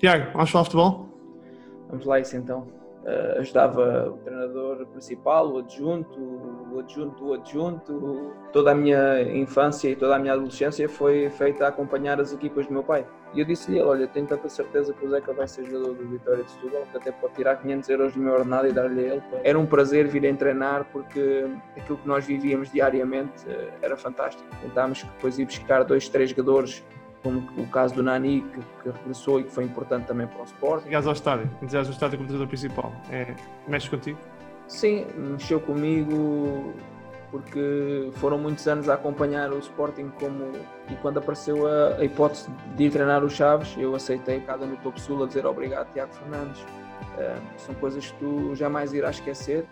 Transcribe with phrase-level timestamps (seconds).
[0.00, 1.08] Tiago, vamos falar futebol?
[1.90, 2.66] Vamos lá isso então.
[3.04, 6.18] Uh, ajudava o treinador principal, o adjunto,
[6.72, 8.32] o adjunto do adjunto.
[8.50, 12.66] Toda a minha infância e toda a minha adolescência foi feita a acompanhar as equipas
[12.66, 13.06] do meu pai.
[13.34, 16.44] E eu disse-lhe, olha, tenho tanta certeza que o Zeca vai ser jogador do Vitória
[16.44, 19.22] de Setúbal, que até pode tirar 500 euros do meu ordenado e dar-lhe a ele.
[19.44, 21.46] Era um prazer vir a treinar porque
[21.76, 24.48] aquilo que nós vivíamos diariamente uh, era fantástico.
[24.62, 26.82] Tentámos depois ir buscar dois, três jogadores
[27.22, 30.44] como o caso do Nani, que, que, regressou e que foi importante também para o
[30.44, 30.84] Sport.
[30.84, 33.34] Chegaste ao estádio, chegaste ao estádio como treinador principal, é,
[33.68, 34.18] mexe contigo?
[34.66, 36.72] Sim, mexeu comigo
[37.30, 40.52] porque foram muitos anos a acompanhar o Sporting como
[40.88, 44.76] e quando apareceu a, a hipótese de ir treinar o Chaves, eu aceitei cada no
[44.78, 46.60] Topo Sul a dizer obrigado Tiago Fernandes.
[46.60, 49.66] Uh, são coisas que tu jamais irás esquecer.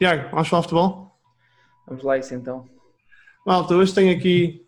[0.00, 1.14] Tiago, vamos falar futebol?
[1.86, 2.66] Vamos lá isso então.
[3.46, 4.66] Malta, hoje tenho aqui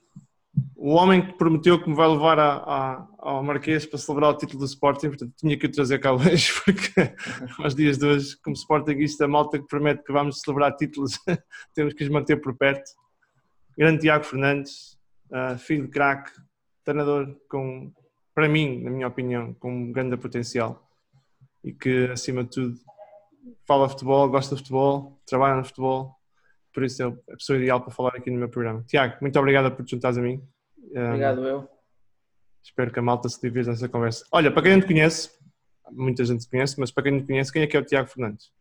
[0.77, 4.37] o homem que prometeu que me vai levar a, a, ao Marquês para celebrar o
[4.37, 7.15] título do Sporting, portanto tinha que o trazer cá hoje, porque
[7.65, 11.19] aos dias de hoje, como Sportingista, malta que promete que vamos celebrar títulos,
[11.75, 12.91] temos que os manter por perto.
[13.79, 14.99] Grande Tiago Fernandes,
[15.31, 16.31] uh, filho de craque,
[16.85, 17.91] treinador com,
[18.35, 20.87] para mim, na minha opinião, com um grande potencial
[21.65, 22.92] e que, acima de tudo,
[23.65, 26.17] fala futebol, gosta de futebol, trabalha no futebol,
[26.73, 28.83] por isso é a pessoa ideal para falar aqui no meu programa.
[28.85, 30.43] Tiago, muito obrigado por te juntares a mim.
[30.91, 31.69] Obrigado, um, eu.
[32.63, 34.25] Espero que a malta se divirta nessa conversa.
[34.31, 35.31] Olha, para quem não te conhece,
[35.91, 37.85] muita gente te conhece, mas para quem não te conhece, quem é que é o
[37.85, 38.53] Tiago Fernandes?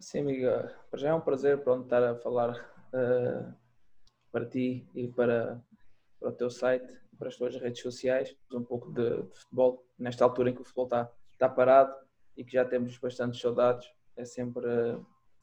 [0.00, 0.46] Sim, amigo,
[0.90, 2.50] para já é um prazer pronto, estar a falar
[2.92, 3.54] uh,
[4.32, 5.62] para ti e para,
[6.18, 10.24] para o teu site, para as tuas redes sociais, um pouco de, de futebol, nesta
[10.24, 11.94] altura em que o futebol está, está parado
[12.36, 13.88] e que já temos bastante saudades.
[14.16, 14.66] É sempre,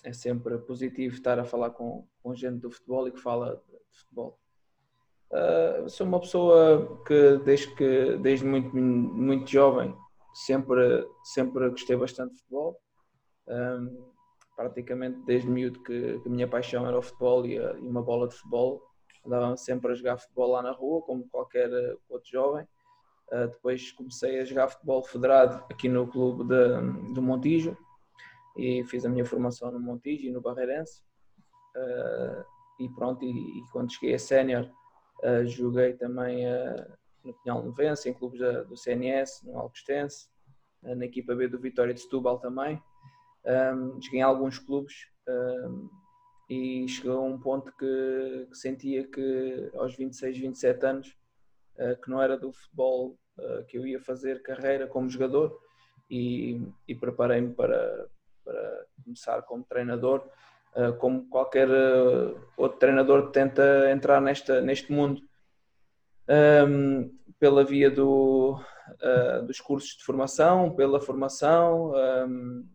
[0.03, 3.99] é sempre positivo estar a falar com, com gente do futebol e que fala de
[3.99, 4.39] futebol.
[5.31, 9.95] Uh, sou uma pessoa que desde, que, desde muito, muito jovem
[10.33, 12.79] sempre, sempre gostei bastante de futebol.
[13.47, 14.13] Um,
[14.55, 18.01] praticamente desde miúdo que, que a minha paixão era o futebol e, a, e uma
[18.01, 18.81] bola de futebol.
[19.25, 21.69] Andava sempre a jogar futebol lá na rua, como qualquer
[22.09, 22.67] outro jovem.
[23.31, 27.75] Uh, depois comecei a jogar futebol federado aqui no clube de, do Montijo
[28.55, 31.01] e fiz a minha formação no Montijo e no Barreirense.
[31.75, 32.43] Uh,
[32.79, 34.69] e pronto, e, e, quando cheguei a sénior,
[35.23, 36.45] uh, joguei também
[37.23, 40.27] no Pinhal Novense, em clubes da, do CNS, no Alcostense,
[40.83, 42.81] na equipa B do Vitória de Setúbal também.
[43.45, 44.93] Um, joguei em alguns clubes
[45.27, 45.89] um,
[46.49, 51.17] e chegou a um ponto que, que sentia que aos 26, 27 anos
[52.01, 55.59] que não era do futebol uh, que eu ia fazer carreira como jogador
[56.09, 58.07] e, e preparei-me para,
[58.43, 60.27] para começar como treinador,
[60.75, 61.67] uh, como qualquer
[62.57, 65.21] outro treinador tenta entrar nesta, neste mundo.
[66.29, 68.57] Um, pela via do,
[69.45, 72.65] dos cursos de formação, pela formação, um,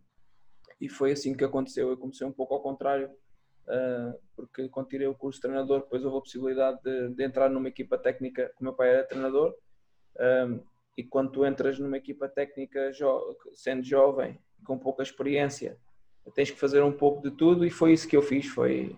[0.80, 1.88] e foi assim que aconteceu.
[1.88, 3.12] Eu comecei um pouco ao contrário, uh,
[4.34, 7.68] porque quando tirei o curso de treinador, depois houve a possibilidade de, de entrar numa
[7.68, 9.54] equipa técnica, como meu pai era treinador,
[10.18, 10.60] um,
[10.96, 15.78] e quando tu entras numa equipa técnica jo sendo jovem, com pouca experiência,
[16.34, 18.96] tens que fazer um pouco de tudo e foi isso que eu fiz, foi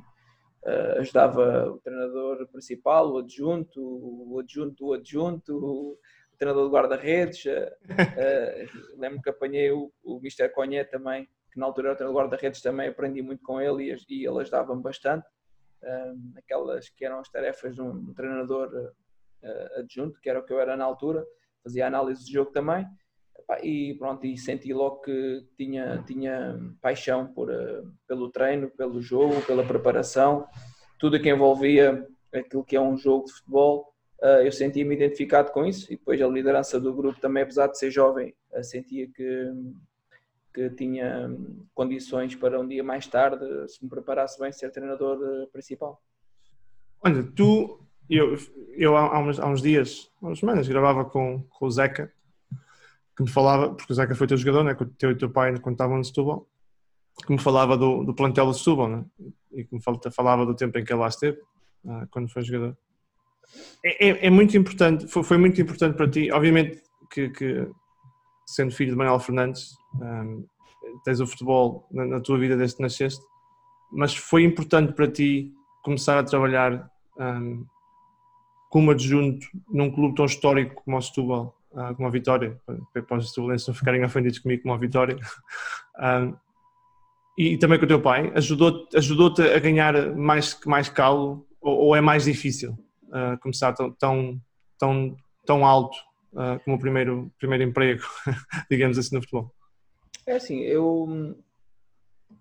[0.65, 5.99] uh, ajudava o treinador principal, o adjunto, o adjunto do adjunto, o
[6.39, 10.49] treinador do guarda-redes, uh, lembro que apanhei o, o Mr.
[10.49, 13.97] Conhé também, que na altura era o treinador guarda-redes também, aprendi muito com ele e,
[14.09, 15.27] e ele ajudava-me bastante.
[15.83, 20.53] Um, aquelas que eram as tarefas de um, treinador uh, adjunto, que era o que
[20.53, 21.27] eu era na altura,
[21.63, 22.87] fazia análise de jogo também.
[23.63, 29.41] E pronto, e senti logo que tinha, tinha paixão por, uh, pelo treino, pelo jogo,
[29.43, 30.47] pela preparação,
[30.99, 33.93] tudo que envolvia aquilo que é um jogo de futebol.
[34.23, 37.79] Uh, eu sentia-me identificado com isso e depois a liderança do grupo também, apesar de
[37.79, 39.51] ser jovem, sentia que,
[40.53, 45.19] que tinha hum, condições para um dia mais tarde, se me preparasse bem, ser treinador
[45.23, 46.03] eh, principal.
[47.03, 48.37] Olha, tu, eu,
[48.77, 52.13] eu há, uns, há uns dias, há umas semanas, gravava com, com o Zeca,
[53.17, 55.31] que me falava, porque o Zeca foi teu jogador, né, com o teu e teu
[55.31, 56.47] pai quando estavam no Setúbal,
[57.25, 59.05] que me falava do, do plantel do Setúbal, né,
[59.53, 59.81] e que me
[60.11, 61.39] falava do tempo em que ele lá esteve,
[61.87, 62.77] ah, quando foi jogador.
[63.85, 67.69] É, é, é muito importante, foi, foi, muito importante para ti, obviamente que, que
[68.51, 70.45] sendo filho de Manuel Fernandes, um,
[71.05, 73.25] tens o futebol na, na, tua vida desde que nasceste,
[73.93, 75.53] mas foi importante para ti
[75.83, 77.65] começar a trabalhar um,
[78.69, 82.61] como adjunto num clube tão histórico como o Setúbal, uh, como a Vitória,
[82.93, 85.17] para os setubalenses não ficarem ofendidos comigo como a Vitória.
[86.03, 86.35] Um,
[87.37, 91.97] e também com o teu pai, ajudou-te ajudou a ganhar mais, mais calo ou, ou
[91.97, 92.73] é mais difícil
[93.09, 94.41] uh, começar tão, tão,
[94.79, 95.99] tão, tão alto
[96.33, 98.03] uh, como primeiro, primeiro emprego,
[98.71, 99.55] digamos assim, no futebol?
[100.27, 101.37] É assim, eu,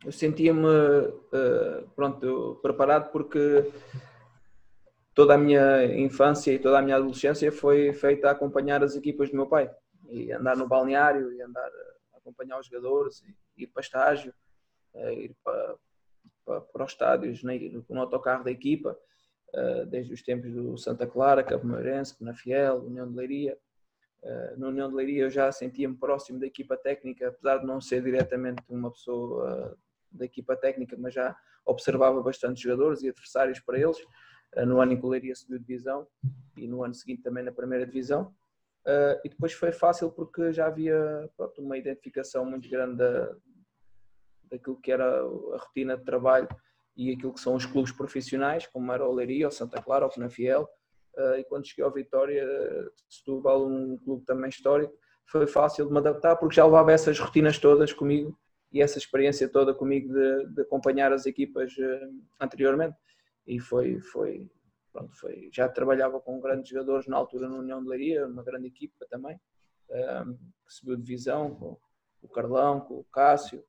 [0.06, 3.72] eu sentia-me uh, pronto, preparado porque
[5.14, 9.30] toda a minha infância e toda a minha adolescência foi feita a acompanhar as equipas
[9.30, 9.70] do meu pai
[10.10, 11.70] e andar no balneário e andar
[12.14, 14.34] a acompanhar os jogadores e ir para estágio,
[14.96, 15.76] ir para,
[16.46, 18.98] para, para os estádios no autocarro da equipa,
[19.88, 23.58] desde os tempos do Santa Clara, Cabo Meirense, Penafiel, União de Leiria.
[24.22, 27.80] Uh, na União de Leiria eu já sentia-me próximo da equipa técnica, apesar de não
[27.80, 29.78] ser diretamente uma pessoa uh,
[30.12, 31.36] da equipa técnica, mas já
[31.66, 33.98] observava bastante jogadores e adversários para eles.
[34.56, 36.08] Uh, no ano em que o Leiria subiu divisão
[36.58, 38.34] e no ano seguinte também na primeira divisão.
[39.24, 43.36] e depois foi fácil porque já havia pronto, uma identificação muito grande da,
[44.52, 46.48] daquilo que era a rotina de trabalho
[46.98, 50.10] e aquilo que são os clubes profissionais, como era o Leiria, o Santa Clara, o
[50.10, 50.68] Penafiel,
[51.38, 52.46] e quando cheguei ao Vitória,
[53.10, 54.94] Setúbal, um clube também histórico,
[55.26, 58.38] foi fácil de me adaptar porque já levava essas rotinas todas comigo
[58.72, 62.96] e essa experiência toda comigo de, de acompanhar as equipas uh, anteriormente.
[63.48, 64.50] E foi, foi,
[64.92, 68.68] pronto, foi, já trabalhava com grandes jogadores na altura na União de Leiria, uma grande
[68.68, 69.40] equipa também,
[69.90, 70.24] eh,
[70.68, 71.80] que subiu divisão, com
[72.22, 73.64] o Carlão, com o Cássio,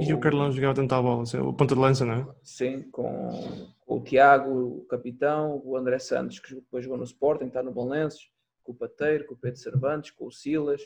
[0.00, 2.26] e o Carlão jogava tanta bola, assim, o ponta de lança, não é?
[2.42, 7.46] Sim, com, com, o Tiago, o capitão, o André Santos, que depois jogou no Sporting,
[7.46, 8.30] está no Balenços,
[8.62, 10.80] com o Pateiro, com o Pedro Cervantes, com o Silas,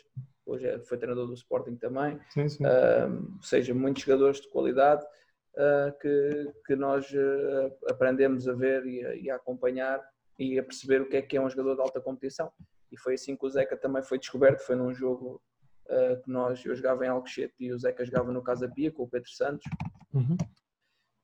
[0.45, 2.19] hoje é, foi treinador do Sporting também.
[2.31, 2.65] Sim, sim.
[2.65, 8.87] Uh, ou seja, muitos jogadores de qualidade uh, que, que nós uh, aprendemos a ver
[8.87, 10.01] e a, e a, acompanhar
[10.39, 12.51] e a perceber o que é que é um jogador de alta competição.
[12.91, 15.43] E foi assim que o Zeca também foi descoberto, foi num jogo
[15.91, 19.05] uh, que nós, eu jogava em Alcochete e o Zeca jogava no Casa Pia com
[19.05, 19.65] o Pedro Santos
[20.13, 20.37] uhum.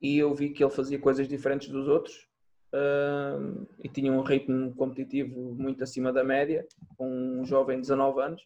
[0.01, 2.29] e eu vi que ele fazia coisas diferentes dos outros
[2.73, 6.67] uh, e tinha um ritmo competitivo muito acima da média,
[6.97, 8.43] com um jovem de 19 anos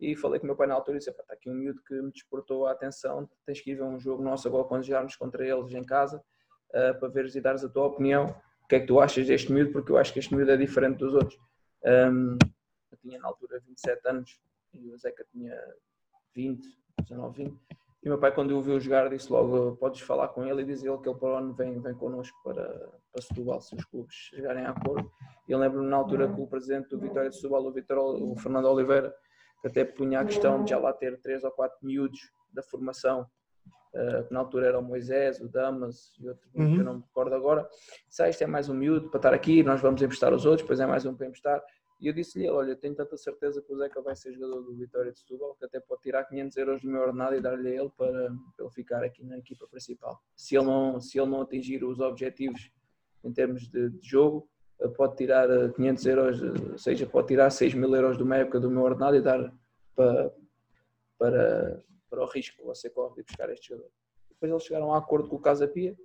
[0.00, 1.94] e falei com o meu pai na altura e disse, está aqui um miúdo que
[1.94, 5.46] me despertou a atenção, tens que ir ver um jogo nosso agora quando jogarmos contra
[5.46, 6.22] eles em casa
[6.70, 8.26] uh, para veres e dares a tua opinião,
[8.62, 10.56] o que é que tu achas deste miúdo, porque eu acho que este miúdo é
[10.56, 11.38] diferente dos outros.
[11.84, 12.36] Um,
[12.90, 14.38] eu tinha na altura 27 anos,
[14.72, 15.56] e o Zeca tinha
[16.34, 16.66] 20,
[17.02, 17.60] 19, 20.
[18.02, 20.64] E o meu pai, quando eu viu jogar, disse logo: Podes falar com ele e
[20.64, 22.64] dizer ele que ele para o ano vem, vem connosco para,
[23.12, 25.10] para Setúbal, se os clubes chegarem a acordo.
[25.48, 28.36] E eu lembro-me na altura que o presidente do Vitória de Setúbal, o, Vitor, o
[28.36, 29.12] Fernando Oliveira,
[29.60, 32.20] que até punha a questão de já lá ter três ou quatro miúdos
[32.52, 33.26] da formação,
[33.94, 36.74] uh, que na altura era o Moisés, o Damas e outro uhum.
[36.74, 37.68] que eu não me recordo agora.
[38.08, 40.62] Disse: ah, Isto é mais um miúdo para estar aqui, nós vamos emprestar os outros,
[40.62, 41.60] depois é mais um para emprestar.
[42.00, 45.10] E eu disse-lhe, olha, tenho tanta certeza que o Zeca vai ser jogador do Vitória
[45.10, 47.90] de Setúbal que até pode tirar 500 euros do meu ordenado e dar-lhe a ele
[47.96, 50.22] para, para ele ficar aqui na equipa principal.
[50.36, 52.70] Se ele não, se ele não atingir os objetivos
[53.24, 54.48] em termos de, de jogo,
[54.80, 58.22] eh, pode tirar 500 eh, euros, eh, ou seja, pode tirar 6 mil euros de
[58.22, 59.52] uma época do meu ordenado e dar
[59.96, 60.32] para,
[61.18, 63.90] para, para o risco que você corre de buscar este jogador.
[64.28, 65.98] Depois eles chegaram a acordo com o Casa Pia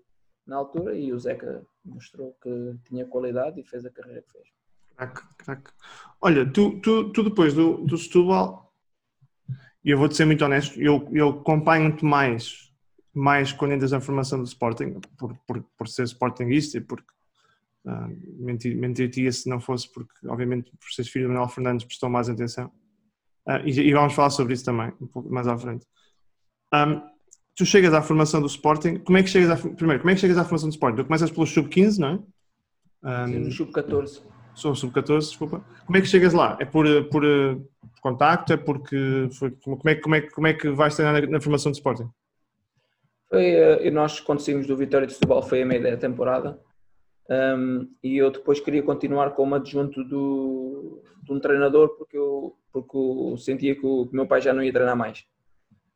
[0.46, 4.48] na altura e o Zeca mostrou que tinha qualidade e fez a carreira que fez.
[4.96, 5.72] Crack, crack.
[6.22, 8.72] Olha, tu, tu, tu depois do, do Setúbal,
[9.84, 12.72] e eu vou-te ser muito honesto, eu, eu acompanho-te mais,
[13.14, 17.12] mais quando entras na formação do Sporting, por, por, por ser Sportingista e porque
[17.86, 18.08] uh,
[18.38, 22.30] mentir, mentir-te se não fosse porque, obviamente, por seres filho de Manuel Fernandes, prestou mais
[22.30, 22.68] atenção.
[23.46, 25.86] Uh, e, e, vamos falar sobre isso também, um pouco mais à frente.
[26.74, 27.02] Um,
[27.54, 30.22] tu chegas à formação do Sporting, como é que chegas à, primeiro, como é que
[30.22, 30.96] chegas à formação do Sporting?
[30.96, 33.24] Tu começas pelo Sub-15, não é?
[33.26, 35.64] Um, Sim, no Sub-14 sou sub-14, desculpa.
[35.86, 36.58] Como é que chegas lá?
[36.60, 38.54] É por, por, por contacto?
[38.54, 41.72] É porque foi, como, é, como, é, como é que vais treinar na, na formação
[41.72, 42.10] de Sporting?
[43.30, 46.60] Foi, uh, nós quando saímos do Vitória de Setúbal foi a meia da temporada
[47.30, 52.96] um, e eu depois queria continuar como adjunto do, de um treinador porque eu, porque
[52.96, 55.26] eu sentia que o, que meu pai já não ia treinar mais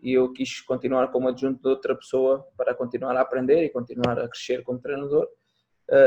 [0.01, 4.17] e eu quis continuar como adjunto de outra pessoa para continuar a aprender e continuar
[4.17, 5.27] a crescer como treinador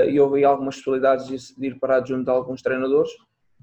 [0.08, 3.10] e houve algumas possibilidades de ir parar junto de alguns treinadores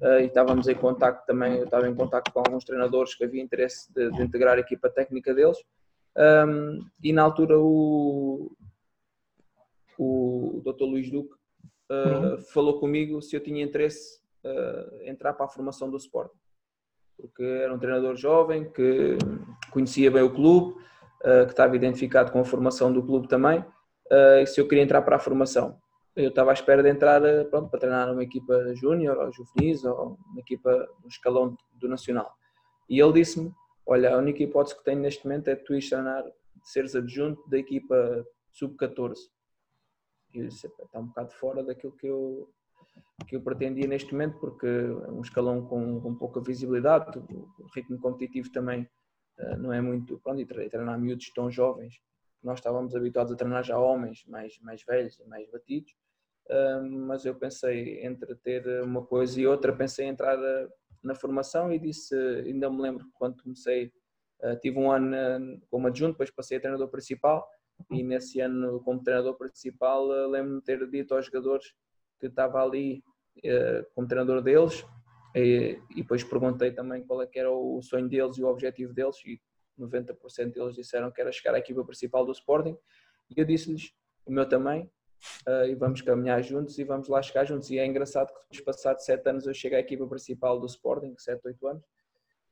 [0.02, 3.42] uh, e estávamos em contacto também, eu estava em contacto com alguns treinadores que havia
[3.42, 5.58] interesse de, de integrar a equipa técnica deles
[6.18, 8.52] um, e na altura o,
[9.98, 10.86] o Dr.
[10.86, 11.36] Luís Duque
[11.92, 12.38] uh, uhum.
[12.54, 14.26] falou comigo se eu tinha interesse
[15.02, 16.32] em entrar para a formação do Sport
[17.18, 19.18] porque era um treinador jovem que
[19.72, 20.80] conhecia bem o clube,
[21.20, 23.66] que estava identificado com a formação do clube também,
[24.12, 25.82] e se eu queria entrar para a formação
[26.18, 29.84] eu estava à espera de entrar eh, pronto, para treinar uma equipa júnior ou juvenis
[29.84, 30.72] ou uma equipa
[31.04, 32.36] no escalão do Nacional.
[32.90, 33.54] E ele disse-me,
[33.86, 36.26] olha, a única hipótese que tenho neste momento é tu ir treinar
[36.64, 39.16] seres adjunto da equipa sub-14.
[40.34, 42.50] E eu disse, está um bocado fora daquilo que eu,
[43.28, 48.00] que eu pretendia neste momento, porque é um escalão com, com pouca visibilidade, o ritmo
[48.00, 48.90] competitivo também
[49.38, 50.20] uh, não é muito.
[50.20, 52.02] Pronto, e treinar miúdos tão jovens,
[52.42, 55.96] nós estávamos habituados a treinar já homens mais, mais velhos mais batidos,
[57.06, 60.70] mas eu pensei entre ter uma coisa e outra, pensei em entrar uh,
[61.04, 63.92] na formação e disse, ainda me lembro quando comecei,
[64.62, 67.48] tive um ano como adjunto, depois passei a treinador principal
[67.92, 71.74] e nesse ano como treinador principal lembro-me de ter dito aos jogadores
[72.20, 73.04] que estava ali
[73.94, 74.86] como treinador deles
[75.36, 78.94] e, e, depois perguntei também qual é que era o sonho deles e o objetivo
[78.94, 79.40] deles e
[79.80, 82.78] 90% deles disseram que era chegar à equipa principal do Sporting
[83.30, 83.94] e eu disse-lhes
[84.26, 84.90] o meu também
[85.48, 88.78] uh, e vamos caminhar juntos e vamos lá chegar juntos e é engraçado que depois
[88.78, 91.84] passados 7 anos eu chego à equipa principal do Sporting, 7, 8 anos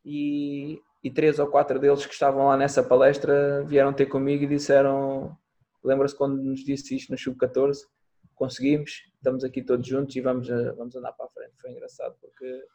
[0.04, 4.48] e, e três ou quatro deles que estavam lá nessa palestra vieram ter comigo e
[4.48, 5.38] disseram
[5.84, 7.78] lembra-se quando nos disse isto no Sub-14
[8.36, 11.54] conseguimos, estamos aqui todos juntos e vamos, eh, vamos andar para a frente.
[11.60, 12.68] Foi engraçado porque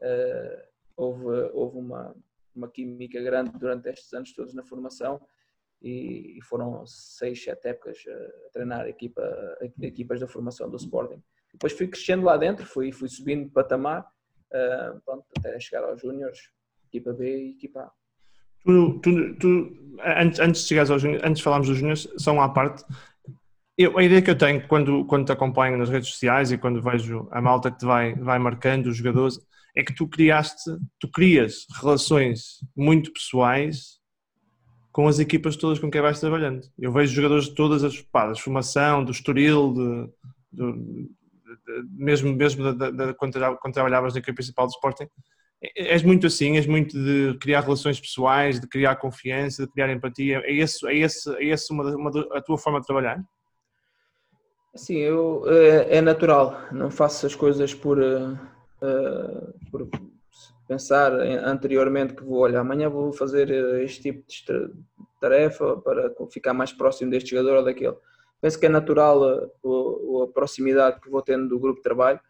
[0.00, 0.62] uh,
[0.96, 2.16] houve, houve uma,
[2.54, 5.20] uma química grande durante estes anos todos na formação
[5.82, 9.22] e, foram seis, sete épocas a treinar equipa,
[9.80, 11.22] equipas da formação do Sporting.
[11.52, 16.00] Depois fui crescendo lá dentro, fui, fui subindo de patamar uh, pronto, até chegar aos
[16.00, 16.50] Júniores,
[16.88, 17.92] equipa B e equipa A.
[18.64, 22.52] Tu, tu, tu, antes, antes de chegares aos antes de falarmos dos Júniores, só uma
[22.52, 22.84] parte,
[23.76, 26.82] eu, a ideia que eu tenho quando, quando te acompanho nas redes sociais e quando
[26.82, 29.38] vejo a malta que te vai, vai marcando, os jogadores,
[29.76, 33.97] é que tu criaste, tu crias relações muito pessoais
[34.98, 36.60] com as equipas todas com quem vais trabalhando.
[36.76, 38.04] Eu vejo jogadores de todas as
[38.40, 40.10] formação, do Estoril, de,
[40.52, 41.08] de, de,
[41.92, 42.64] mesmo, mesmo
[43.16, 45.06] quando, quando trabalhavas na equipa principal do Sporting,
[45.76, 50.42] és muito assim, és muito de criar relações pessoais, de criar confiança, de criar empatia.
[50.44, 53.22] É esse, é esse, é esse uma, uma, a tua forma de trabalhar?
[54.74, 58.36] Sim, eu, é, é, natural, não faço as coisas por, uh,
[59.70, 59.88] por
[60.68, 63.50] pensar anteriormente que vou, olha, amanhã vou fazer
[63.82, 64.70] este tipo de
[65.18, 67.96] tarefa para ficar mais próximo deste jogador ou daquele.
[68.40, 72.20] Penso que é natural a, a, a proximidade que vou tendo do grupo de trabalho.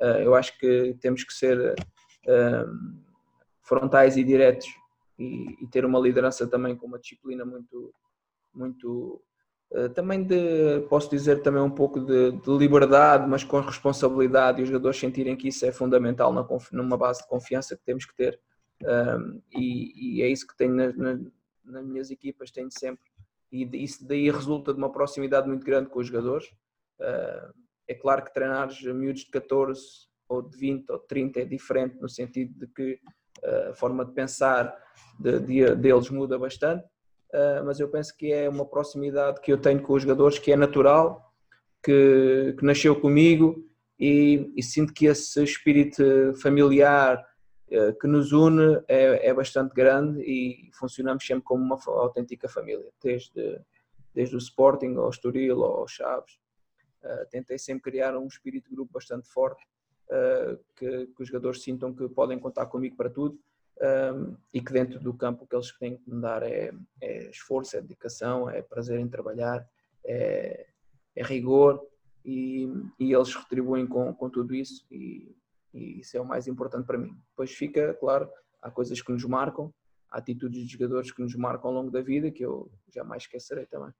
[0.00, 2.98] Uh, eu acho que temos que ser uh,
[3.62, 4.66] frontais e diretos
[5.18, 7.92] e, ter uma liderança também com uma disciplina muito,
[8.54, 9.27] muito eh,
[9.94, 14.68] também de, posso dizer também um pouco de, de, liberdade, mas com responsabilidade e os
[14.68, 18.40] jogadores sentirem que isso é fundamental na, numa base de confiança que temos que ter.
[18.82, 21.20] Um, e, e, é isso que tenho na, na,
[21.64, 23.10] nas minhas equipas, tenho sempre.
[23.50, 26.46] E isso daí resulta de uma proximidade muito grande com os jogadores.
[27.00, 27.52] Uh,
[27.86, 29.80] é claro que treinares miúdos de 14
[30.28, 33.00] ou de 20 ou de 30 é diferente no sentido de que
[33.42, 34.76] uh, a forma de pensar
[35.18, 36.84] de, de, deles muda bastante,
[37.64, 40.56] mas eu penso que é uma proximidade que eu tenho com os jogadores que é
[40.56, 41.28] natural,
[41.82, 43.64] que, que nasceu comigo
[43.98, 47.24] e, e, sinto que esse espírito familiar
[47.70, 52.88] uh, que nos une é, é, bastante grande e funcionamos sempre como uma autêntica família,
[53.02, 53.60] desde,
[54.14, 56.38] desde o Sporting ao Estoril ao Chaves.
[57.02, 59.64] Uh, tentei sempre criar um espírito de grupo bastante forte,
[60.74, 63.38] que, que os jogadores sintam que podem contar comigo para tudo
[63.80, 67.30] um, e que dentro do campo o que eles têm que me dar é, é
[67.30, 69.66] esforço, é dedicação, é prazer em trabalhar,
[70.04, 70.66] é,
[71.14, 71.84] é rigor
[72.24, 72.68] e,
[72.98, 75.34] e, eles retribuem com, com tudo isso e,
[75.72, 77.16] e, isso é o mais importante para mim.
[77.30, 78.28] Depois fica, claro,
[78.60, 79.72] há coisas que nos marcam,
[80.10, 83.66] há atitudes de jogadores que nos marcam ao longo da vida que eu jamais esquecerei
[83.66, 83.92] também.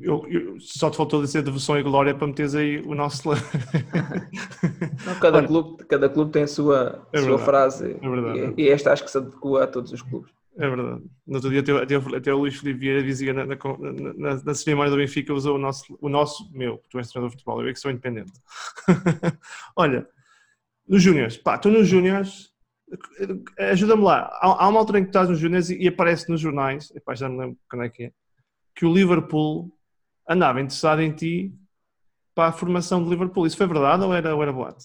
[0.00, 3.30] Eu, eu, só te faltou dizer devoção e glória para meteres aí o nosso.
[5.06, 8.54] Não, cada, Olha, clube, cada clube tem a sua, é sua frase é verdade.
[8.56, 10.30] E, e, esta acho que se adequa a todos os clubes.
[10.58, 11.02] É verdade.
[11.26, 13.56] No outro dia até, até, até o Luís Filipe Vieira dizia na, na,
[14.16, 17.36] na, na cerimónia do Benfica usou o nosso, o nosso, meu, tu és treinador de
[17.36, 18.32] futebol, eu é que sou independente.
[19.74, 20.06] Olha,
[20.86, 22.52] nos Júniors, pá, tu nos Júniors,
[23.58, 26.40] ajuda-me lá, há, há, uma altura em que estás nos Júniors e, e, aparece nos
[26.40, 28.12] jornais, epá, já não lembro quando é que é,
[28.74, 29.70] que o Liverpool
[30.28, 31.54] andava interessado em ti
[32.34, 33.46] para a formação de Liverpool.
[33.46, 34.84] Isso foi verdade ou era, ou era boato?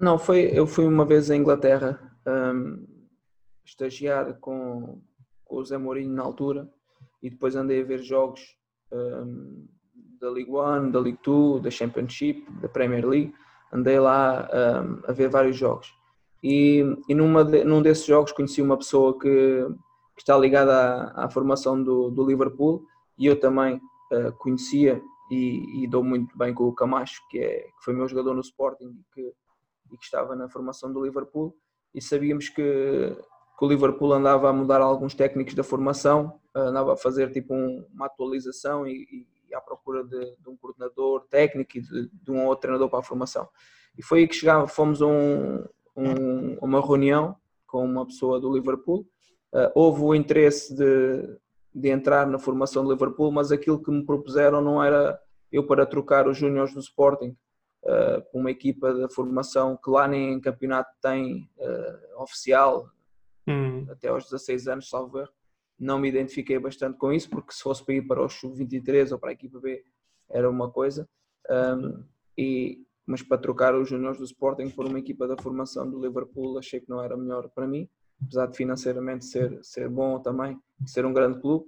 [0.00, 2.86] Não, foi, eu fui uma vez à Inglaterra um,
[3.64, 5.00] estagiar com,
[5.44, 6.68] com o Zé Mourinho na altura
[7.22, 8.40] e depois andei a ver jogos
[8.92, 9.66] um,
[10.20, 13.34] da League One, da League Two, da Championship, da Premier League.
[13.72, 15.94] Andei lá um, a ver vários jogos.
[16.42, 19.66] E, e numa de, num desses jogos conheci uma pessoa que,
[20.16, 22.84] que está ligada à, à formação do, do Liverpool
[23.20, 25.00] e eu também uh, conhecia
[25.30, 28.40] e, e, dou muito bem com o Camacho, que, é, que foi meu jogador no
[28.40, 29.32] Sporting e que,
[29.92, 31.56] e que estava na formação do Liverpool
[31.94, 33.16] e sabíamos que
[33.60, 37.86] que o Liverpool andava a mudar alguns técnicos da formação, andava a fazer tipo um,
[37.92, 42.46] uma atualização e, e à procura de, de, um coordenador técnico e de, de, um
[42.46, 43.46] outro treinador para a formação.
[43.98, 45.62] E foi aí que chegamos, fomos a um,
[45.94, 47.36] um, uma reunião
[47.66, 49.06] com uma pessoa do Liverpool.
[49.52, 51.38] Uh, houve o interesse de,
[51.74, 55.20] de entrar na formação do Liverpool, mas aquilo que me propuseram não era
[55.52, 57.36] eu para trocar os júniores do Sporting
[57.84, 62.88] uh, com uma equipa de formação que lá nem campeonato tem uh, oficial,
[63.46, 63.86] hum.
[63.90, 65.30] até aos 16 anos, salvo erro.
[65.78, 69.18] Não me identifiquei bastante com isso, porque se fosse para ir para o Sub-23 ou
[69.18, 69.82] para a equipa B
[70.28, 71.08] era uma coisa.
[71.48, 72.04] Um,
[72.36, 76.58] e, mas para trocar os juniores do Sporting por uma equipa da formação do Liverpool
[76.58, 77.88] achei que não era melhor para mim,
[78.22, 81.66] apesar de financeiramente ser, ser bom também, ser um grande clube.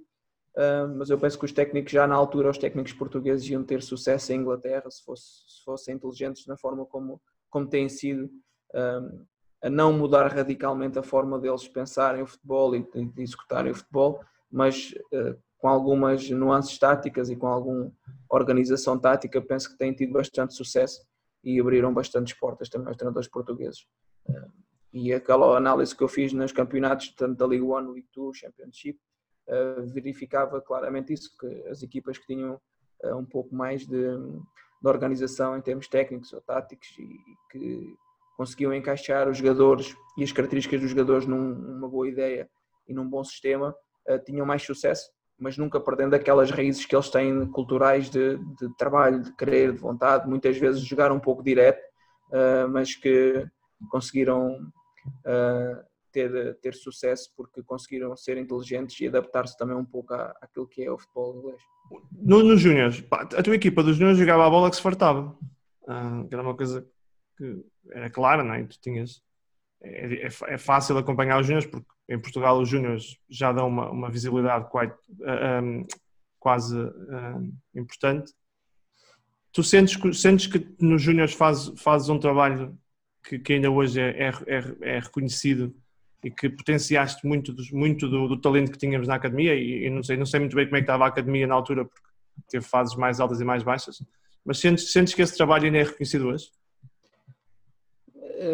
[0.55, 3.81] Uh, mas eu penso que os técnicos, já na altura, os técnicos portugueses iam ter
[3.81, 7.19] sucesso em Inglaterra se, fosse, se fossem inteligentes na forma como,
[7.49, 9.25] como têm sido, uh,
[9.63, 14.23] a não mudar radicalmente a forma deles pensarem o futebol e de, executarem o futebol,
[14.51, 17.89] mas uh, com algumas nuances táticas e com alguma
[18.29, 21.01] organização tática, penso que têm tido bastante sucesso
[21.41, 23.87] e abriram bastantes portas também aos treinadores portugueses.
[24.27, 24.47] Eh,
[24.93, 28.99] e aquela análise que eu fiz nos campeonatos, tanto da Liga 1, League 2, Championship,
[29.47, 32.61] eh, verificava claramente isso, que as equipas que tinham
[33.01, 37.17] eh, um pouco mais de, de organização em termos técnicos ou táticos e
[37.51, 37.95] que
[38.37, 42.47] conseguiam encaixar os jogadores e as características dos jogadores num, numa boa ideia
[42.87, 43.75] e num bom sistema,
[44.25, 45.09] tinham mais sucesso
[45.39, 49.79] mas nunca perdendo aquelas raízes que eles têm culturais de, de trabalho, de querer, de
[49.79, 51.81] vontade, muitas vezes jogar um pouco direto,
[52.69, 53.45] mas que
[53.89, 54.57] conseguiram
[55.05, 60.67] uh, ter, ter sucesso porque conseguiram ser inteligentes e adaptar-se também um pouco à, àquilo
[60.67, 61.61] que é o futebol inglês.
[62.11, 65.37] Nos no Júniors, a tua equipa dos Júniors jogava a bola que se fartava,
[65.83, 66.87] uh, que era uma coisa
[67.37, 68.63] que era clara, não é?
[68.63, 69.21] Tu tinhas
[69.83, 73.89] é, é, é, fácil acompanhar os júniores, porque em Portugal os júniores já dão uma,
[73.89, 74.95] uma visibilidade quite,
[75.61, 75.85] um,
[76.39, 78.33] quase uh, importante.
[79.51, 82.77] Tu sentes, sentes que nos júniores fazes, fazes um trabalho
[83.23, 85.73] que, que ainda hoje é, é, é, é, reconhecido
[86.23, 89.89] e que potenciaste muito, dos, muito do, do, talento que tínhamos na academia e, e,
[89.89, 92.07] não, sei, não sei muito bem como é que estava a academia na altura, porque
[92.49, 94.01] teve fases mais altas e mais baixas,
[94.45, 96.49] mas sentes, sentes que esse trabalho ainda é reconhecido hoje?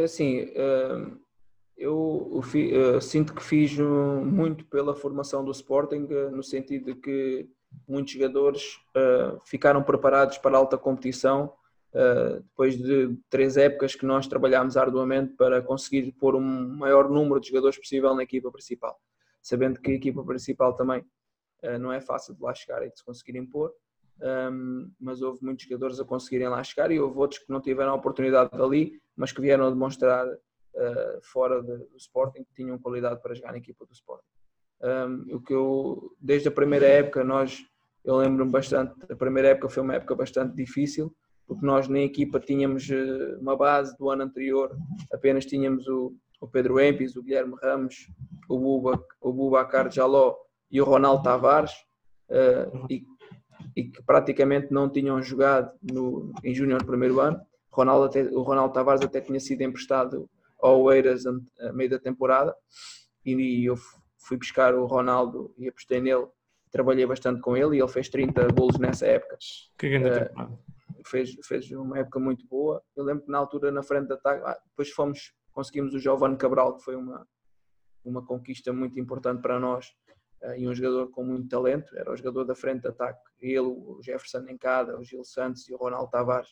[0.03, 0.47] assim,
[1.79, 7.49] eu, eu sinto que fiz muito pela formação do Sporting, eh, no sentido de que
[7.87, 11.53] muitos jogadores eh, ficaram preparados para alta competição
[11.91, 17.39] Uh, depois de três épocas que nós trabalhámos arduamente para conseguir pôr um maior número
[17.39, 18.99] de jogadores possível na equipa principal,
[19.41, 21.03] sabendo que a equipa principal também
[21.63, 23.73] uh, não é fácil de lá chegar e de se conseguir impor,
[24.99, 27.95] mas houve muitos jogadores a conseguirem lá chegar e houve outros que não tiveram a
[27.95, 33.33] oportunidade ali, mas que vieram a demonstrar uh, fora do Sporting que tinham qualidade para
[33.33, 34.27] jogar na equipa do Sporting.
[34.81, 37.59] Um, o que eu, desde a primeira época, nós,
[38.03, 41.13] eu lembro-me bastante, a primeira época foi uma época bastante difícil,
[41.49, 44.73] porque nós na equipa tínhamos uh, uma base do ano anterior,
[45.11, 48.07] apenas tínhamos o, o Pedro Empis, o Guilherme Ramos,
[48.47, 50.37] o Buba, o Bubacar Jaló
[50.71, 51.73] e o Ronaldo Tavares,
[52.29, 53.03] uh, e
[53.75, 57.39] e que praticamente não tinham jogado no, em Júnior no primeiro ano.
[57.71, 60.29] Ronaldo até, o Ronaldo Tavares até tinha sido emprestado
[60.61, 62.55] ao Eiras a meio da temporada
[63.25, 63.77] e eu
[64.17, 66.27] fui buscar o Ronaldo e apostei nele,
[66.71, 69.37] trabalhei bastante com ele e ele fez 30 golos nessa época.
[69.77, 70.57] Que grande uh, temporada.
[71.05, 72.81] Fez, fez uma época muito boa.
[72.95, 76.37] Eu lembro que na altura, na frente da ataque, ah, depois fomos, conseguimos o Giovanni
[76.37, 77.27] Cabral, que foi uma,
[78.03, 79.87] uma conquista muito importante para nós
[80.41, 83.59] eh, e um jogador com muito talento, era o jogador da frente de ataque, ele,
[83.59, 86.49] o Jefferson Encada, o Gil Santos e o Ronaldo Tavares,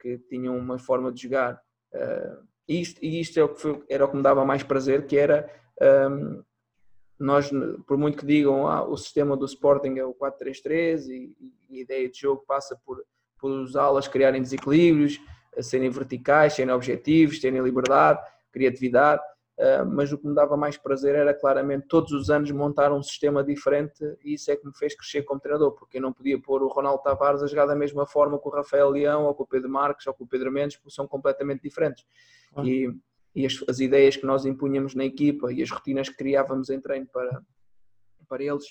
[0.00, 1.60] que tinham uma forma de jogar.
[1.92, 5.06] Uh, isto, e isto é o que foi, era o que me dava mais prazer,
[5.06, 5.50] que era
[7.18, 7.50] nós,
[7.86, 11.82] por muito que digam ah, o sistema do Sporting é o 4-3-3 e, e, a
[11.82, 13.04] ideia de jogo passa por,
[13.38, 15.20] por os alas criarem desequilíbrios,
[15.60, 18.20] serem verticais, serem objetivos, terem liberdade,
[18.52, 19.22] criatividade,
[19.58, 23.02] Uh, mas o que me dava mais prazer era claramente todos os anos montar um
[23.02, 26.40] sistema diferente e isso é que me fez crescer como treinador, porque eu não podia
[26.40, 29.42] pôr o Ronaldo Tavares a jogar da mesma forma com o Rafael Leão ou com
[29.42, 32.04] o Pedro Marques ou com o Pedro Mendes, porque são completamente diferentes.
[32.54, 32.62] Ah.
[32.64, 32.88] E,
[33.34, 36.80] e as, as, ideias que nós impunhamos na equipa e as rotinas que criávamos em
[36.80, 37.42] treino para,
[38.28, 38.64] para eles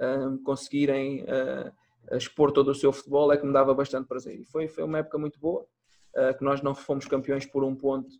[0.00, 1.72] uh, conseguirem uh,
[2.10, 4.40] expor todo o seu futebol é que me dava bastante prazer.
[4.40, 5.66] E foi, foi uma época muito boa,
[6.38, 8.10] que nós não fomos campeões por um ponto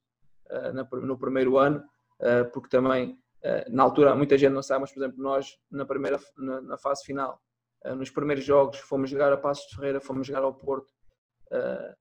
[1.03, 1.85] no primeiro ano,
[2.23, 5.85] eh, porque também eh, na altura muita gente não sabe, mas por exemplo nós na
[5.85, 7.41] primeira na, fase final,
[7.85, 10.93] eh, nos primeiros jogos fomos jogar a Passos de Ferreira, fomos jogar ao Porto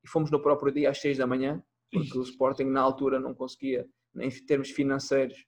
[0.02, 3.34] e fomos no próprio dia às 6 da manhã, porque o Sporting na altura não
[3.34, 5.46] conseguia, em termos financeiros,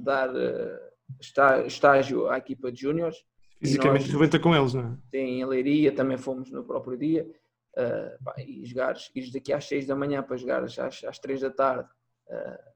[0.00, 0.30] dar
[1.64, 3.16] estágio à equipa de júniores.
[3.60, 4.96] Fisicamente rebenta com eles, não é?
[5.10, 7.28] Sim, em Leiria também fomos no próprio dia.
[7.76, 11.40] Uh, pá, e jogar, ires daqui às 6 da manhã para jogar às, às 3
[11.40, 11.88] da tarde.
[12.28, 12.68] Uh,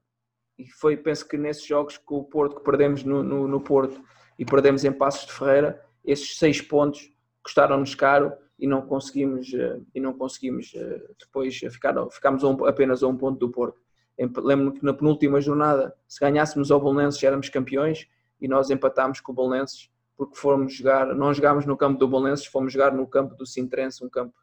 [0.57, 4.01] e foi, penso que nesses jogos com o Porto, que perdemos no, no, no Porto
[4.37, 9.85] e perdemos em Passos de Ferreira, esses 6 pontos custaram-nos caro e não conseguimos, uh,
[9.95, 10.73] e não conseguimos
[11.19, 13.81] depois ficar, ficámos um, apenas a um ponto do Porto.
[14.17, 18.07] Lembro-me que na penúltima jornada, se ganhássemos ao Bolonenses, éramos campeões
[18.39, 22.45] e nós empatámos com o Bolonenses porque fomos jogar, não jogámos no campo do Bolonenses,
[22.45, 24.33] fomos jogar no campo do Sintrense, um campo